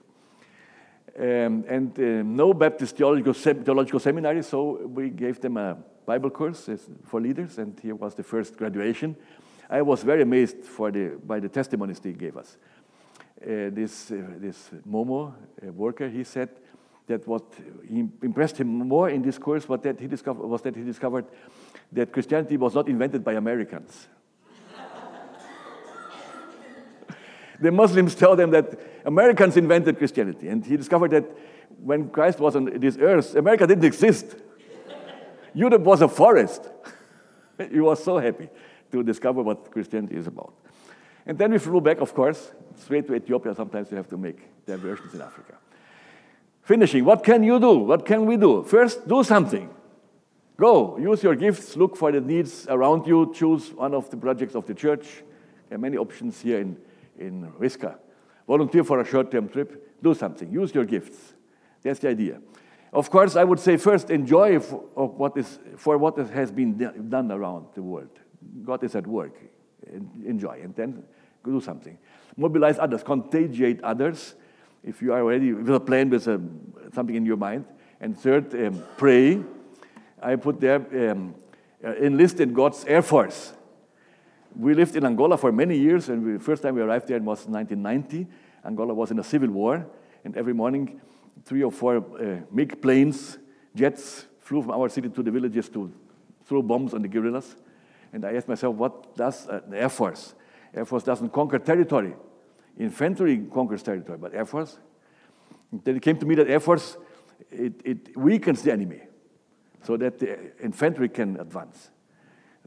Um, 1.19 1.63
and 1.67 1.99
uh, 1.99 2.23
no 2.23 2.53
Baptist 2.53 2.97
theological, 2.97 3.33
sem 3.33 3.63
theological 3.63 3.99
seminary, 3.99 4.41
so 4.41 4.87
we 4.87 5.09
gave 5.09 5.39
them 5.39 5.57
a 5.57 5.77
Bible 6.05 6.31
course 6.31 6.69
for 7.05 7.21
leaders, 7.21 7.59
and 7.59 7.79
here 7.79 7.95
was 7.95 8.15
the 8.15 8.23
first 8.23 8.57
graduation. 8.57 9.15
I 9.69 9.81
was 9.83 10.03
very 10.03 10.23
amazed 10.23 10.63
for 10.65 10.91
the, 10.91 11.19
by 11.23 11.39
the 11.39 11.49
testimonies 11.49 11.99
they 11.99 12.13
gave 12.13 12.35
us. 12.35 12.57
Uh, 13.41 13.69
this, 13.71 14.11
uh, 14.11 14.15
this 14.37 14.71
Momo 14.89 15.33
worker, 15.61 16.09
he 16.09 16.23
said 16.23 16.49
that 17.07 17.27
what 17.27 17.43
impressed 18.21 18.57
him 18.57 18.67
more 18.67 19.09
in 19.09 19.21
this 19.21 19.37
course 19.37 19.67
was 19.67 19.81
that 19.81 19.99
he 19.99 20.07
was 20.07 20.61
that 20.61 20.75
he 20.75 20.83
discovered 20.83 21.25
that 21.91 22.11
Christianity 22.11 22.57
was 22.57 22.73
not 22.73 22.87
invented 22.87 23.23
by 23.23 23.33
Americans. 23.33 24.07
The 27.63 27.71
Muslims 27.71 28.13
tell 28.13 28.35
them 28.35 28.51
that 28.51 28.77
Americans 29.05 29.55
invented 29.55 29.97
Christianity. 29.97 30.49
And 30.49 30.65
he 30.65 30.75
discovered 30.75 31.11
that 31.11 31.25
when 31.81 32.09
Christ 32.09 32.39
was 32.39 32.57
on 32.57 32.65
this 32.65 32.97
earth, 32.97 33.35
America 33.35 33.65
didn't 33.65 33.85
exist. 33.85 34.35
Europe 35.53 35.81
was 35.83 36.01
a 36.01 36.09
forest. 36.09 36.69
he 37.71 37.79
was 37.79 38.03
so 38.03 38.17
happy 38.17 38.49
to 38.91 39.01
discover 39.01 39.41
what 39.41 39.71
Christianity 39.71 40.17
is 40.17 40.27
about. 40.27 40.53
And 41.25 41.37
then 41.37 41.51
we 41.51 41.57
flew 41.57 41.79
back, 41.79 42.01
of 42.01 42.13
course, 42.13 42.51
straight 42.75 43.07
to 43.07 43.15
Ethiopia. 43.15 43.55
Sometimes 43.55 43.89
you 43.91 43.97
have 43.97 44.09
to 44.09 44.17
make 44.17 44.65
diversions 44.65 45.13
in 45.13 45.21
Africa. 45.21 45.53
Finishing, 46.63 47.05
what 47.05 47.23
can 47.23 47.43
you 47.43 47.59
do? 47.61 47.77
What 47.77 48.05
can 48.05 48.25
we 48.25 48.35
do? 48.35 48.63
First, 48.63 49.07
do 49.07 49.23
something. 49.23 49.69
Go, 50.57 50.97
use 50.97 51.23
your 51.23 51.35
gifts, 51.35 51.77
look 51.77 51.95
for 51.95 52.11
the 52.11 52.21
needs 52.21 52.67
around 52.67 53.07
you, 53.07 53.33
choose 53.33 53.71
one 53.73 53.93
of 53.93 54.09
the 54.09 54.17
projects 54.17 54.53
of 54.53 54.65
the 54.65 54.73
church. 54.73 55.23
There 55.69 55.77
are 55.77 55.81
many 55.81 55.97
options 55.97 56.41
here 56.41 56.59
in 56.59 56.77
in 57.17 57.51
Risca. 57.59 57.97
Volunteer 58.47 58.83
for 58.83 58.99
a 58.99 59.05
short-term 59.05 59.49
trip, 59.49 60.01
do 60.01 60.13
something, 60.13 60.51
use 60.51 60.73
your 60.73 60.85
gifts. 60.85 61.33
That's 61.81 61.99
the 61.99 62.09
idea. 62.09 62.41
Of 62.91 63.09
course, 63.09 63.35
I 63.35 63.43
would 63.43 63.59
say 63.59 63.77
first 63.77 64.09
enjoy 64.09 64.59
what 64.59 65.37
is, 65.37 65.59
for 65.77 65.97
what 65.97 66.17
has 66.17 66.51
been 66.51 66.77
done 67.09 67.31
around 67.31 67.67
the 67.73 67.81
world. 67.81 68.19
God 68.63 68.83
is 68.83 68.95
at 68.95 69.07
work. 69.07 69.35
Enjoy, 70.25 70.59
and 70.63 70.75
then 70.75 71.03
do 71.43 71.59
something. 71.59 71.97
Mobilize 72.37 72.79
others, 72.79 73.03
contagiate 73.03 73.81
others. 73.83 74.35
If 74.83 75.01
you 75.01 75.13
are 75.13 75.21
already 75.21 75.53
with 75.53 75.69
a 75.69 75.79
plan 75.79 76.09
with 76.09 76.27
a, 76.27 76.41
something 76.93 77.15
in 77.15 77.25
your 77.25 77.37
mind. 77.37 77.65
And 77.99 78.17
third, 78.17 78.53
um, 78.53 78.83
pray. 78.97 79.41
I 80.21 80.35
put 80.35 80.59
there, 80.59 81.11
um, 81.11 81.35
uh, 81.83 81.95
enlist 81.95 82.39
in 82.39 82.53
God's 82.53 82.85
Air 82.85 83.01
Force. 83.01 83.53
We 84.55 84.73
lived 84.73 84.95
in 84.95 85.05
Angola 85.05 85.37
for 85.37 85.51
many 85.51 85.77
years, 85.77 86.09
and 86.09 86.39
the 86.39 86.43
first 86.43 86.61
time 86.61 86.75
we 86.75 86.81
arrived 86.81 87.07
there 87.07 87.19
was 87.19 87.47
1990. 87.47 88.27
Angola 88.65 88.93
was 88.93 89.11
in 89.11 89.19
a 89.19 89.23
civil 89.23 89.49
war, 89.49 89.85
and 90.23 90.37
every 90.37 90.53
morning, 90.53 91.01
three 91.43 91.63
or 91.63 91.71
four 91.71 91.97
uh, 91.97 92.41
MiG 92.51 92.81
planes, 92.81 93.39
jets, 93.75 94.27
flew 94.39 94.61
from 94.61 94.71
our 94.71 94.89
city 94.89 95.09
to 95.09 95.23
the 95.23 95.31
villages 95.31 95.69
to 95.69 95.91
throw 96.45 96.61
bombs 96.61 96.93
on 96.93 97.01
the 97.01 97.07
guerrillas. 97.07 97.55
And 98.11 98.23
I 98.25 98.35
asked 98.35 98.47
myself, 98.47 98.75
what 98.75 99.15
does 99.15 99.47
uh, 99.47 99.61
the 99.67 99.81
Air 99.81 99.89
Force? 99.89 100.35
Air 100.73 100.85
Force 100.85 101.03
doesn't 101.03 101.33
conquer 101.33 101.59
territory. 101.59 102.13
Infantry 102.77 103.45
conquers 103.51 103.81
territory, 103.81 104.17
but 104.19 104.35
Air 104.35 104.45
Force? 104.45 104.77
Then 105.71 105.95
it 105.95 106.01
came 106.01 106.17
to 106.17 106.25
me 106.25 106.35
that 106.35 106.47
Air 106.47 106.59
Force, 106.59 106.97
it, 107.51 107.81
it 107.83 108.17
weakens 108.17 108.61
the 108.61 108.71
enemy 108.71 109.01
so 109.83 109.97
that 109.97 110.19
the 110.19 110.51
infantry 110.63 111.09
can 111.09 111.39
advance. 111.39 111.89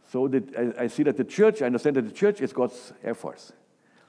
So 0.08 0.28
that 0.28 0.76
I, 0.78 0.84
I 0.84 0.86
see 0.86 1.02
that 1.04 1.16
the 1.16 1.24
church, 1.24 1.62
I 1.62 1.66
understand 1.66 1.96
that 1.96 2.02
the 2.02 2.12
church 2.12 2.40
is 2.40 2.52
God's 2.52 2.92
air 3.02 3.14
force. 3.14 3.52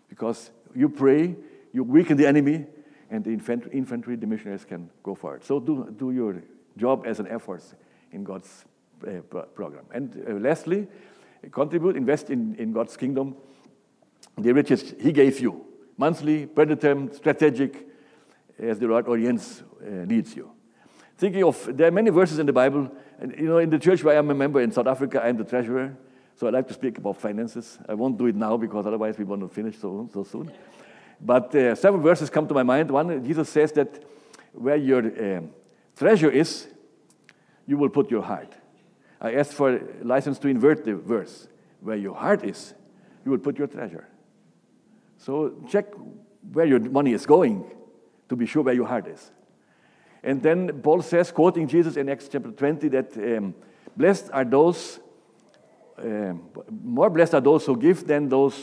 Because 0.10 0.52
you 0.76 0.90
pray, 0.90 1.36
you 1.74 1.84
weaken 1.84 2.18
the 2.18 2.28
enemy, 2.28 2.66
and 3.10 3.24
the 3.24 3.32
infantry, 3.32 3.72
infantry 3.74 4.16
the 4.16 4.28
missionaries 4.28 4.66
can 4.66 4.90
go 5.04 5.16
forward. 5.16 5.44
So 5.44 5.60
do, 5.60 5.94
do 5.98 6.12
your 6.12 6.42
job 6.78 7.06
as 7.06 7.20
an 7.20 7.28
air 7.28 7.40
force 7.40 7.74
in 8.12 8.24
God's 8.24 8.66
uh, 9.06 9.22
pro 9.30 9.44
program. 9.44 9.86
And 9.92 10.24
uh, 10.28 10.34
lastly, 10.34 10.88
contribute, 11.52 11.96
invest 11.96 12.30
in, 12.30 12.56
in 12.56 12.74
God's 12.74 12.98
kingdom, 12.98 13.36
the 14.38 14.54
riches 14.54 14.94
He 15.00 15.12
gave 15.12 15.40
you, 15.40 15.66
monthly, 15.98 16.46
predator, 16.46 17.08
strategic, 17.14 17.88
as 18.60 18.80
the 18.80 18.88
Lord 18.88 19.08
orients, 19.08 19.64
uh, 19.82 20.04
leads 20.06 20.36
you. 20.36 20.52
Thinking 21.18 21.44
of, 21.44 21.76
there 21.76 21.88
are 21.88 21.92
many 21.92 22.12
verses 22.12 22.40
in 22.40 22.46
the 22.46 22.54
Bible 22.54 22.92
and, 23.20 23.34
you 23.38 23.48
know, 23.48 23.58
in 23.58 23.70
the 23.70 23.80
church 23.80 24.04
where 24.04 24.18
I'm 24.18 24.30
a 24.30 24.36
member 24.36 24.62
in 24.62 24.72
South 24.72 24.88
Africa, 24.88 25.24
I'm 25.24 25.38
the 25.38 25.44
treasurer. 25.44 25.98
So 26.36 26.46
I 26.46 26.52
like 26.52 26.68
to 26.68 26.74
speak 26.76 27.00
about 27.00 27.18
finances. 27.18 27.80
I 27.90 27.96
won't 27.96 28.18
do 28.18 28.28
it 28.28 28.36
now 28.36 28.58
because 28.58 28.86
otherwise 28.86 29.18
we 29.18 29.24
won't 29.24 29.52
finish 29.52 29.80
so, 29.80 30.08
so 30.14 30.24
soon. 30.24 30.52
But 31.20 31.54
uh, 31.56 31.74
several 31.74 32.04
verses 32.04 32.30
come 32.30 32.48
to 32.48 32.54
my 32.54 32.62
mind. 32.62 32.92
One, 32.92 33.26
Jesus 33.26 33.50
says 33.50 33.72
that 33.72 34.06
where 34.54 34.76
your 34.76 35.00
uh, 35.00 35.42
treasure 35.96 36.30
is, 36.30 36.68
you 37.66 37.78
will 37.78 37.90
put 37.90 38.12
your 38.12 38.22
heart. 38.22 38.54
I 39.20 39.34
asked 39.34 39.54
for 39.54 39.82
license 40.04 40.38
to 40.40 40.48
invert 40.48 40.86
the 40.86 40.96
verse. 40.96 41.48
Where 41.82 41.98
your 41.98 42.14
heart 42.14 42.44
is, 42.44 42.76
you 43.26 43.32
will 43.32 43.40
put 43.40 43.58
your 43.58 43.68
treasure. 43.68 44.08
So 45.18 45.56
check 45.68 45.88
where 46.54 46.66
your 46.66 46.80
money 46.80 47.14
is 47.14 47.26
going 47.26 47.66
to 48.30 48.36
be 48.36 48.46
sure 48.46 48.62
where 48.62 48.76
your 48.76 48.88
heart 48.88 49.08
is. 49.08 49.32
And 50.28 50.44
then 50.44 50.82
Paul 50.84 51.02
says, 51.02 51.32
quoting 51.32 51.70
Jesus 51.70 51.96
in 51.96 52.10
Acts 52.10 52.28
chapter 52.28 52.52
20, 52.52 52.90
that 52.90 53.16
um, 53.16 53.56
blessed 53.96 54.30
are 54.34 54.44
those, 54.44 55.00
um, 55.98 56.50
more 56.84 57.10
blessed 57.10 57.36
are 57.36 57.40
those 57.40 57.66
who 57.66 57.78
give 57.78 58.06
than 58.06 58.28
those 58.28 58.62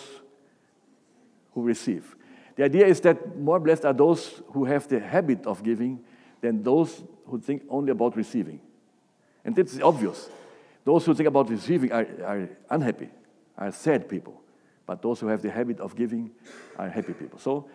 who 1.54 1.62
receive. 1.62 2.16
The 2.56 2.64
idea 2.64 2.84
is 2.84 3.00
that 3.00 3.38
more 3.38 3.58
blessed 3.58 3.86
are 3.86 3.94
those 3.94 4.42
who 4.48 4.66
have 4.66 4.86
the 4.88 5.00
habit 5.00 5.46
of 5.46 5.62
giving 5.62 6.00
than 6.42 6.62
those 6.62 7.02
who 7.24 7.40
think 7.40 7.62
only 7.70 7.92
about 7.92 8.14
receiving. 8.14 8.60
And 9.42 9.58
it's 9.58 9.80
obvious. 9.80 10.28
Those 10.84 11.06
who 11.06 11.14
think 11.14 11.28
about 11.28 11.48
receiving 11.48 11.90
are, 11.92 12.06
are 12.26 12.48
unhappy, 12.68 13.08
are 13.56 13.72
sad 13.72 14.06
people. 14.06 14.38
But 14.84 15.00
those 15.00 15.18
who 15.18 15.28
have 15.28 15.40
the 15.40 15.50
habit 15.50 15.80
of 15.80 15.96
giving 15.96 16.30
are 16.76 16.90
happy 16.90 17.14
people. 17.14 17.38
So 17.38 17.70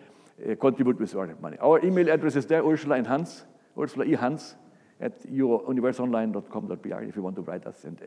uh, 0.47 0.53
contribute 0.53 0.99
with 0.99 1.11
your 1.11 1.35
money. 1.41 1.57
Our 1.59 1.83
email 1.83 2.07
address 2.07 2.35
is 2.35 2.45
there, 2.45 2.63
Ursula 2.63 2.97
and 2.97 3.07
Hans, 3.07 3.45
Ursula 3.79 4.05
E. 4.05 4.13
Hans 4.13 4.55
at 4.99 5.19
universeonline.com.br 5.31 7.03
if 7.03 7.15
you 7.15 7.21
want 7.21 7.35
to 7.35 7.41
write 7.41 7.65
us 7.65 7.83
and 7.85 8.01
uh, 8.01 8.05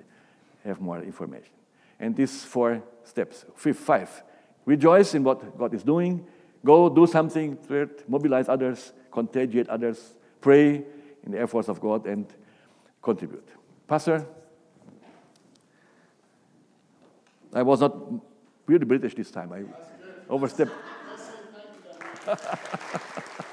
have 0.68 0.80
more 0.80 1.02
information. 1.02 1.52
And 1.98 2.14
these 2.14 2.44
four 2.44 2.82
steps. 3.04 3.44
Fifth, 3.56 3.78
five, 3.78 4.22
rejoice 4.64 5.14
in 5.14 5.24
what 5.24 5.56
God 5.56 5.74
is 5.74 5.82
doing. 5.82 6.26
Go 6.64 6.88
do 6.88 7.06
something, 7.06 7.56
third, 7.56 8.04
mobilize 8.08 8.48
others, 8.48 8.92
contagiate 9.10 9.68
others, 9.68 10.14
pray 10.40 10.84
in 11.24 11.32
the 11.32 11.40
efforts 11.40 11.68
of 11.68 11.80
God, 11.80 12.06
and 12.06 12.26
contribute. 13.00 13.48
Pastor, 13.86 14.26
I 17.52 17.62
was 17.62 17.80
not 17.80 17.96
really 18.66 18.84
British 18.84 19.14
this 19.14 19.30
time. 19.30 19.52
I 19.52 19.64
overstepped. 20.28 20.72